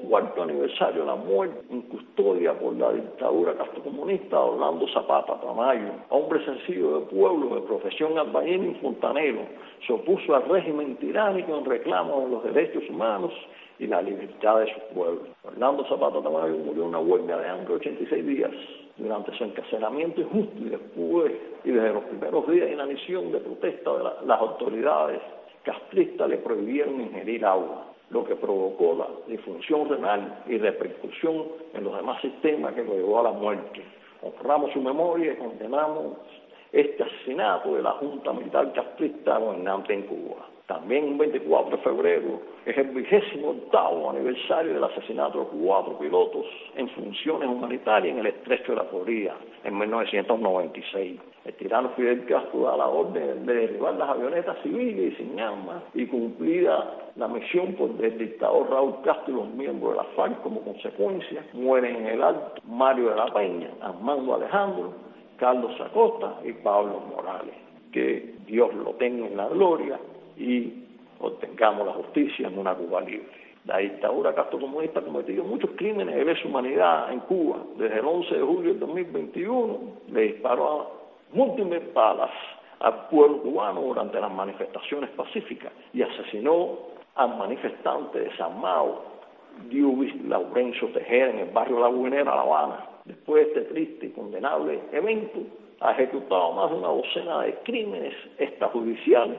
cuarto 0.09 0.43
aniversario 0.43 1.01
de 1.01 1.07
la 1.07 1.15
muerte 1.15 1.59
en 1.69 1.81
custodia 1.83 2.53
por 2.53 2.75
la 2.75 2.93
dictadura 2.93 3.55
castrocomunista 3.55 4.37
de 4.37 4.43
Orlando 4.43 4.87
Zapata 4.89 5.39
Tamayo, 5.41 5.91
hombre 6.09 6.43
sencillo 6.45 6.99
de 6.99 7.05
pueblo, 7.07 7.55
de 7.55 7.61
profesión 7.61 8.17
albañil 8.17 8.71
y 8.71 8.73
fontanero, 8.75 9.41
se 9.85 9.93
opuso 9.93 10.35
al 10.35 10.47
régimen 10.47 10.95
tiránico 10.97 11.57
en 11.57 11.65
reclamo 11.65 12.21
de 12.21 12.29
los 12.29 12.43
derechos 12.43 12.83
humanos 12.89 13.33
y 13.79 13.87
la 13.87 14.01
libertad 14.01 14.59
de 14.59 14.73
su 14.73 14.95
pueblo. 14.95 15.21
Orlando 15.43 15.83
Zapata 15.85 16.21
Tamayo 16.21 16.57
murió 16.57 16.83
en 16.83 16.89
una 16.89 16.99
huelga 16.99 17.37
de 17.37 17.49
hambre 17.49 17.73
86 17.75 18.25
días 18.25 18.51
durante 18.97 19.35
su 19.37 19.43
encarcelamiento 19.43 20.21
injusto 20.21 20.59
y 20.59 20.69
después 20.69 21.31
y 21.63 21.71
desde 21.71 21.93
los 21.93 22.03
primeros 22.05 22.47
días 22.47 22.67
de 22.67 22.73
inanición 22.73 23.31
de 23.31 23.39
protesta 23.39 23.93
de 23.93 24.03
las 24.25 24.39
autoridades 24.39 25.21
castristas 25.63 26.29
le 26.29 26.37
prohibieron 26.37 27.01
ingerir 27.01 27.45
agua 27.45 27.85
lo 28.09 28.23
que 28.23 28.35
provocó 28.35 28.95
la 28.95 29.07
disfunción 29.27 29.89
renal 29.89 30.43
y 30.47 30.57
repercusión 30.57 31.45
en 31.73 31.83
los 31.83 31.95
demás 31.95 32.21
sistemas 32.21 32.73
que 32.73 32.83
lo 32.83 32.93
llevó 32.93 33.19
a 33.19 33.23
la 33.23 33.31
muerte. 33.31 33.83
Honramos 34.21 34.71
su 34.71 34.81
memoria 34.81 35.33
y 35.33 35.35
condenamos 35.35 36.17
este 36.71 37.03
asesinato 37.03 37.75
de 37.75 37.81
la 37.81 37.91
Junta 37.91 38.31
Militar 38.33 38.71
Castrista 38.73 39.37
gobernante 39.37 39.93
en 39.93 40.03
Cuba. 40.03 40.56
También 40.67 41.05
un 41.05 41.17
24 41.17 41.77
de 41.77 41.81
febrero 41.81 42.41
es 42.65 42.77
el 42.77 42.89
vigésimo 42.89 43.51
octavo 43.51 44.09
aniversario 44.09 44.73
del 44.73 44.83
asesinato 44.83 45.39
de 45.39 45.45
cuatro 45.63 45.97
pilotos 45.97 46.45
en 46.75 46.89
funciones 46.89 47.47
humanitarias 47.47 48.13
en 48.13 48.19
el 48.19 48.27
estrecho 48.27 48.73
de 48.73 48.79
la 48.79 48.83
Florida 48.83 49.37
en 49.63 49.77
1996. 49.77 51.21
El 51.45 51.53
tirano 51.53 51.91
Fidel 51.95 52.25
Castro 52.25 52.63
da 52.63 52.75
la 52.75 52.87
orden 52.89 53.45
de 53.45 53.53
derribar 53.53 53.93
las 53.93 54.09
avionetas 54.09 54.57
civiles 54.61 55.13
y 55.13 55.15
sin 55.15 55.39
armas 55.39 55.83
y 55.93 56.05
cumplida 56.05 57.11
la 57.15 57.29
misión 57.29 57.71
por 57.75 57.91
el 58.03 58.17
dictador 58.17 58.69
Raúl 58.69 58.95
Castro 59.05 59.33
y 59.33 59.37
los 59.37 59.49
miembros 59.51 59.91
de 59.93 59.97
la 59.99 60.03
FARC 60.17 60.41
como 60.43 60.59
consecuencia. 60.63 61.45
Mueren 61.53 61.95
en 61.95 62.07
el 62.07 62.21
alto 62.21 62.61
Mario 62.65 63.11
de 63.11 63.15
la 63.15 63.33
Peña, 63.33 63.69
Armando 63.79 64.35
Alejandro, 64.35 64.91
Carlos 65.37 65.79
Acosta 65.79 66.41
y 66.43 66.51
Pablo 66.51 66.99
Morales. 67.15 67.55
Que 67.93 68.35
Dios 68.45 68.73
lo 68.75 68.91
tenga 68.95 69.27
en 69.27 69.37
la 69.37 69.47
gloria 69.47 69.97
y 70.37 70.85
obtengamos 71.19 71.87
la 71.87 71.93
justicia 71.93 72.47
en 72.47 72.57
una 72.57 72.75
Cuba 72.75 73.01
libre. 73.01 73.27
La 73.65 73.79
dictadura 73.79 74.33
castrocomunista 74.33 74.99
ha 74.99 75.03
cometido 75.03 75.43
muchos 75.43 75.71
crímenes 75.75 76.15
de 76.15 76.23
lesa 76.23 76.47
humanidad 76.47 77.11
en 77.11 77.19
Cuba. 77.21 77.57
Desde 77.77 77.99
el 77.99 78.05
11 78.05 78.35
de 78.35 78.41
julio 78.41 78.69
del 78.71 78.79
2021 78.79 79.79
le 80.13 80.21
disparó 80.21 80.81
a 80.81 80.87
múltiples 81.33 81.93
balas 81.93 82.31
al 82.79 83.07
pueblo 83.09 83.41
cubano 83.41 83.81
durante 83.81 84.21
las 84.21 84.31
manifestaciones 84.31 85.09
pacíficas 85.11 85.73
y 85.93 86.01
asesinó 86.01 86.77
al 87.15 87.37
manifestante 87.37 88.19
desarmado 88.19 89.03
Diubis 89.69 90.15
Laurencio 90.25 90.87
Tejera 90.89 91.31
en 91.31 91.39
el 91.39 91.49
barrio 91.49 91.79
La 91.79 91.87
Buenera, 91.87 92.35
La 92.35 92.41
Habana. 92.41 92.85
Después 93.03 93.47
de 93.47 93.61
este 93.61 93.73
triste 93.73 94.05
y 94.05 94.09
condenable 94.11 94.79
evento, 94.91 95.39
ha 95.81 95.91
ejecutado 95.91 96.53
más 96.53 96.71
de 96.71 96.77
una 96.77 96.87
docena 96.87 97.41
de 97.41 97.55
crímenes 97.63 98.13
extrajudiciales 98.37 99.37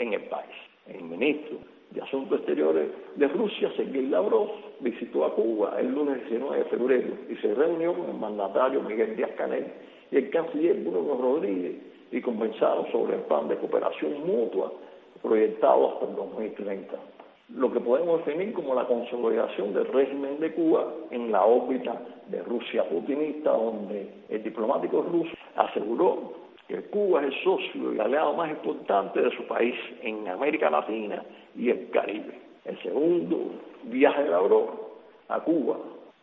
en 0.00 0.14
el 0.14 0.22
país. 0.22 0.56
El 0.86 1.04
ministro 1.04 1.58
de 1.90 2.02
Asuntos 2.02 2.38
Exteriores 2.38 2.88
de 3.16 3.28
Rusia, 3.28 3.70
Sergei 3.76 4.06
Lavrov, 4.06 4.48
visitó 4.80 5.24
a 5.24 5.34
Cuba 5.34 5.76
el 5.78 5.92
lunes 5.92 6.18
19 6.28 6.58
de 6.58 6.64
febrero 6.64 7.14
y 7.28 7.36
se 7.36 7.54
reunió 7.54 7.94
con 7.94 8.10
el 8.10 8.16
mandatario 8.16 8.82
Miguel 8.82 9.16
Díaz 9.16 9.30
Canel 9.36 9.66
y 10.10 10.16
el 10.16 10.30
canciller 10.30 10.76
Bruno 10.80 11.16
Rodríguez 11.20 11.76
y 12.10 12.20
conversaron 12.20 12.90
sobre 12.90 13.16
el 13.16 13.22
plan 13.22 13.46
de 13.48 13.56
cooperación 13.56 14.26
mutua 14.26 14.72
proyectado 15.22 15.92
hasta 15.92 16.06
el 16.06 16.16
2030 16.16 16.96
lo 17.54 17.72
que 17.72 17.80
podemos 17.80 18.24
definir 18.24 18.52
como 18.52 18.74
la 18.74 18.86
consolidación 18.86 19.74
del 19.74 19.86
régimen 19.86 20.38
de 20.38 20.52
Cuba 20.52 20.86
en 21.10 21.32
la 21.32 21.44
órbita 21.44 22.00
de 22.28 22.42
Rusia 22.42 22.88
putinista, 22.88 23.50
donde 23.50 24.08
el 24.28 24.42
diplomático 24.42 25.02
ruso 25.02 25.32
aseguró 25.56 26.32
que 26.70 26.82
Cuba 26.82 27.20
es 27.20 27.26
el 27.26 27.42
socio 27.42 27.94
y 27.94 27.98
aliado 27.98 28.32
más 28.34 28.48
importante 28.48 29.20
de 29.20 29.30
su 29.32 29.42
país 29.48 29.74
en 30.02 30.28
América 30.28 30.70
Latina 30.70 31.20
y 31.56 31.68
el 31.68 31.90
Caribe. 31.90 32.38
El 32.64 32.80
segundo 32.82 33.38
viaje 33.84 34.22
de 34.22 34.30
Lavrov 34.30 34.68
a 35.28 35.40
Cuba 35.40 35.78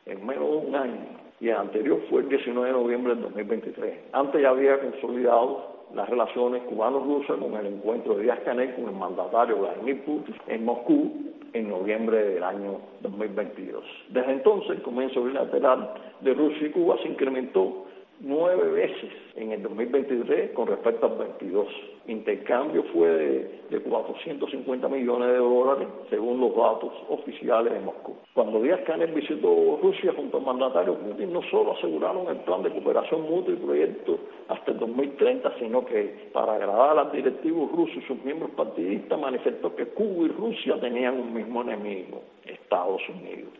en 0.06 0.26
menos 0.26 0.50
de 0.50 0.68
un 0.70 0.76
año 0.76 1.06
y 1.42 1.50
el 1.50 1.58
anterior 1.58 2.02
fue 2.10 2.22
el 2.22 2.30
19 2.30 2.66
de 2.66 2.74
noviembre 2.74 3.16
del 3.16 3.24
2023. 3.24 3.94
Antes 4.14 4.42
ya 4.42 4.50
había 4.50 4.80
consolidado 4.80 5.86
las 5.94 6.10
relaciones 6.10 6.64
cubano-rusas 6.64 7.38
con 7.38 7.54
el 7.56 7.66
encuentro 7.68 8.16
de 8.16 8.24
Díaz 8.24 8.40
Canel 8.46 8.74
con 8.76 8.86
el 8.86 8.96
mandatario 8.96 9.58
Vladimir 9.58 10.02
Putin 10.06 10.36
en 10.48 10.64
Moscú 10.64 11.12
en 11.52 11.70
noviembre 11.70 12.24
del 12.24 12.44
año 12.44 12.80
2022. 13.02 13.84
Desde 14.10 14.32
entonces 14.32 14.72
el 14.72 14.82
comienzo 14.82 15.24
bilateral 15.24 15.94
de 16.22 16.34
Rusia 16.34 16.68
y 16.68 16.72
Cuba 16.72 16.96
se 17.04 17.10
incrementó 17.10 17.87
nueve 18.20 18.72
veces 18.72 19.12
en 19.36 19.52
el 19.52 19.64
2023 19.64 20.52
con 20.52 20.68
respecto 20.68 21.06
al 21.06 21.18
22. 21.18 21.68
Intercambio 22.08 22.84
fue 22.94 23.08
de, 23.08 23.62
de, 23.70 23.80
450 23.82 24.88
millones 24.88 25.28
de 25.30 25.38
dólares 25.38 25.88
según 26.10 26.40
los 26.40 26.56
datos 26.56 26.92
oficiales 27.10 27.74
de 27.74 27.80
Moscú. 27.82 28.16
Cuando 28.34 28.62
Díaz 28.62 28.82
Canel 28.86 29.12
visitó 29.12 29.80
Rusia 29.82 30.14
junto 30.16 30.38
al 30.38 30.46
mandatario 30.46 30.96
Putin, 30.96 31.34
no 31.34 31.42
solo 31.52 31.74
aseguraron 31.74 32.28
el 32.30 32.38
plan 32.38 32.64
de 32.64 32.72
cooperación 32.72 33.22
mutua 33.22 33.54
y 33.54 33.58
proyecto 33.58 34.20
hasta 34.48 34.72
el 34.72 34.80
2030, 34.80 35.54
sino 35.60 35.86
que 35.86 36.30
para 36.34 36.56
agradar 36.56 36.98
al 36.98 37.12
directivos 37.12 37.72
rusos 37.72 37.98
y 37.98 38.08
sus 38.08 38.24
miembros 38.24 38.52
partidistas 38.52 39.20
manifestó 39.20 39.76
que 39.76 39.86
Cuba 39.88 40.26
y 40.26 40.30
Rusia 40.30 40.80
tenían 40.80 41.20
un 41.20 41.34
mismo 41.34 41.62
enemigo, 41.62 42.22
Estados 42.46 43.02
Unidos. 43.10 43.52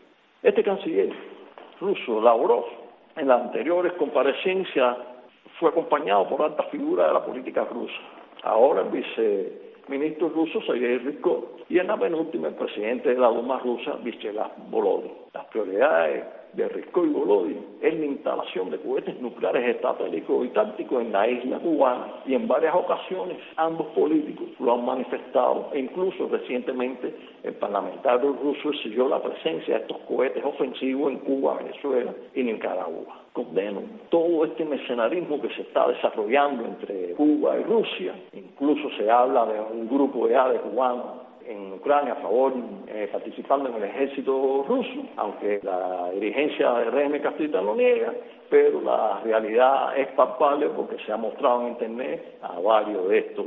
Este 0.42 0.62
canciller 0.62 1.12
ruso, 1.80 2.20
Lavrov, 2.20 2.64
en 3.18 3.28
las 3.28 3.40
anteriores 3.42 3.92
comparecencias 3.94 4.96
fue 5.58 5.70
acompañado 5.70 6.28
por 6.28 6.42
altas 6.42 6.66
figuras 6.70 7.08
de 7.08 7.14
la 7.14 7.24
política 7.24 7.64
rusa. 7.64 7.98
Ahora 8.44 8.82
el 8.82 8.88
viceministro 8.88 10.28
ruso 10.28 10.62
Sergei 10.62 10.98
Ryzhkov 10.98 11.44
y 11.68 11.78
en 11.78 11.88
la 11.88 11.96
penúltima 11.96 12.48
el 12.48 12.54
presidente 12.54 13.10
de 13.10 13.20
la 13.20 13.28
Duma 13.28 13.58
rusa, 13.58 13.96
Vyacheslav 14.02 14.52
Volodin. 14.70 15.27
Las 15.34 15.44
prioridades 15.46 16.24
de 16.54 16.68
Risco 16.68 17.04
y 17.04 17.12
Golodi 17.12 17.56
es 17.82 17.94
la 17.98 18.06
instalación 18.06 18.70
de 18.70 18.78
cohetes 18.78 19.20
nucleares 19.20 19.76
estratégicos 19.76 20.46
y 20.46 20.48
tácticos 20.48 21.02
en 21.02 21.12
la 21.12 21.28
isla 21.28 21.58
cubana 21.58 22.06
y 22.26 22.34
en 22.34 22.48
varias 22.48 22.74
ocasiones 22.74 23.36
ambos 23.56 23.88
políticos 23.88 24.48
lo 24.58 24.74
han 24.74 24.86
manifestado 24.86 25.68
e 25.74 25.80
incluso 25.80 26.28
recientemente 26.28 27.14
el 27.42 27.54
parlamentario 27.54 28.32
ruso 28.42 28.70
exigió 28.70 29.08
la 29.08 29.22
presencia 29.22 29.74
de 29.74 29.80
estos 29.82 29.98
cohetes 30.08 30.42
ofensivos 30.42 31.12
en 31.12 31.18
Cuba, 31.18 31.58
Venezuela 31.58 32.14
y 32.34 32.42
Nicaragua. 32.42 33.24
Condeno 33.34 33.82
todo 34.08 34.46
este 34.46 34.64
mercenarismo 34.64 35.40
que 35.42 35.54
se 35.54 35.62
está 35.62 35.86
desarrollando 35.88 36.64
entre 36.64 37.12
Cuba 37.12 37.58
y 37.58 37.64
Rusia, 37.64 38.14
incluso 38.32 38.88
se 38.96 39.10
habla 39.10 39.44
de 39.46 39.60
un 39.60 39.88
grupo 39.88 40.26
de 40.26 40.38
de 40.38 40.60
cubanos 40.60 41.27
en 41.48 41.72
Ucrania 41.72 42.12
a 42.12 42.16
favor, 42.16 42.52
eh, 42.86 43.08
participando 43.10 43.70
en 43.70 43.76
el 43.76 43.84
ejército 43.84 44.64
ruso, 44.68 45.02
aunque 45.16 45.60
la 45.62 46.10
dirigencia 46.12 46.72
del 46.74 46.92
régimen 46.92 47.22
castrista 47.22 47.62
lo 47.62 47.74
niega, 47.74 48.12
pero 48.50 48.82
la 48.82 49.20
realidad 49.24 49.96
es 49.96 50.08
palpable 50.08 50.68
porque 50.76 50.96
se 51.06 51.12
ha 51.12 51.16
mostrado 51.16 51.62
en 51.62 51.68
Internet 51.68 52.38
a 52.42 52.60
varios 52.60 53.08
de 53.08 53.18
estos 53.18 53.46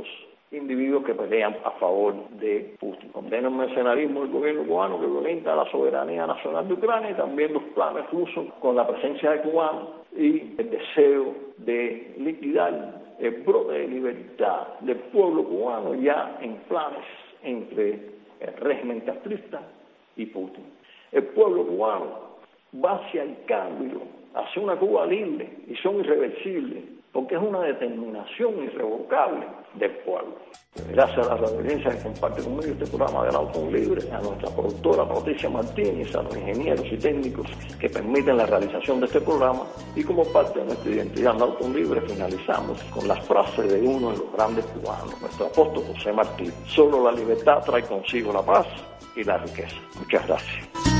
individuos 0.50 1.04
que 1.04 1.14
pelean 1.14 1.56
a 1.64 1.70
favor 1.72 2.14
de 2.40 2.74
Putin. 2.78 3.10
Condena 3.10 3.48
el 3.48 3.54
mercenarismo 3.54 4.20
del 4.20 4.30
gobierno 4.30 4.64
cubano 4.64 5.00
que 5.00 5.06
violenta 5.06 5.54
la 5.54 5.70
soberanía 5.70 6.26
nacional 6.26 6.66
de 6.66 6.74
Ucrania 6.74 7.10
y 7.10 7.14
también 7.14 7.54
los 7.54 7.62
planes 7.74 8.10
rusos 8.10 8.46
con 8.60 8.76
la 8.76 8.86
presencia 8.86 9.30
de 9.30 9.40
cubanos 9.42 9.88
y 10.14 10.54
el 10.58 10.70
deseo 10.70 11.34
de 11.58 12.14
liquidar 12.18 13.00
el 13.18 13.30
brote 13.42 13.72
de 13.72 13.88
libertad 13.88 14.66
del 14.80 14.96
pueblo 14.96 15.44
cubano 15.44 15.94
ya 15.94 16.36
en 16.42 16.56
planes 16.68 17.04
entre 17.42 18.12
el 18.40 18.54
régimen 18.58 19.00
castrista 19.00 19.62
y 20.16 20.26
Putin. 20.26 20.64
El 21.12 21.24
pueblo 21.24 21.66
cubano 21.66 22.38
va 22.84 22.96
hacia 22.96 23.22
el 23.22 23.36
cambio, 23.46 24.02
hacia 24.34 24.62
una 24.62 24.76
Cuba 24.76 25.06
libre 25.06 25.48
y 25.68 25.74
son 25.76 26.00
irreversibles, 26.00 26.84
porque 27.12 27.34
es 27.34 27.42
una 27.42 27.60
determinación 27.60 28.62
irrevocable 28.62 29.46
del 29.74 29.90
pueblo. 29.98 30.34
Gracias 30.90 31.28
a 31.28 31.36
la 31.36 31.48
audiencia 31.48 31.90
que 31.90 32.02
comparte 32.02 32.42
conmigo 32.42 32.72
este 32.72 32.86
programa 32.86 33.26
del 33.26 33.34
Auto 33.34 33.70
Libre, 33.70 34.02
a 34.10 34.20
nuestra 34.20 34.48
productora 34.50 35.06
Patricia 35.06 35.50
Martínez, 35.50 36.14
a 36.16 36.22
los 36.22 36.34
ingenieros 36.34 36.86
y 36.90 36.96
técnicos 36.96 37.46
que 37.78 37.90
permiten 37.90 38.38
la 38.38 38.46
realización 38.46 39.00
de 39.00 39.06
este 39.06 39.20
programa 39.20 39.64
y 39.94 40.02
como 40.02 40.24
parte 40.32 40.60
de 40.60 40.66
nuestra 40.66 40.90
identidad 40.90 41.36
en 41.36 41.42
Auto 41.42 41.68
Libre 41.68 42.00
finalizamos 42.00 42.82
con 42.84 43.06
las 43.06 43.20
frases 43.26 43.70
de 43.70 43.80
uno 43.86 44.12
de 44.12 44.16
los 44.16 44.32
grandes 44.32 44.64
cubanos, 44.66 45.20
nuestro 45.20 45.46
apóstol 45.46 45.84
José 45.94 46.12
Martí. 46.12 46.50
Solo 46.66 47.04
la 47.04 47.12
libertad 47.12 47.62
trae 47.66 47.82
consigo 47.82 48.32
la 48.32 48.42
paz 48.42 48.66
y 49.14 49.24
la 49.24 49.36
riqueza. 49.36 49.76
Muchas 49.98 50.26
gracias. 50.26 50.91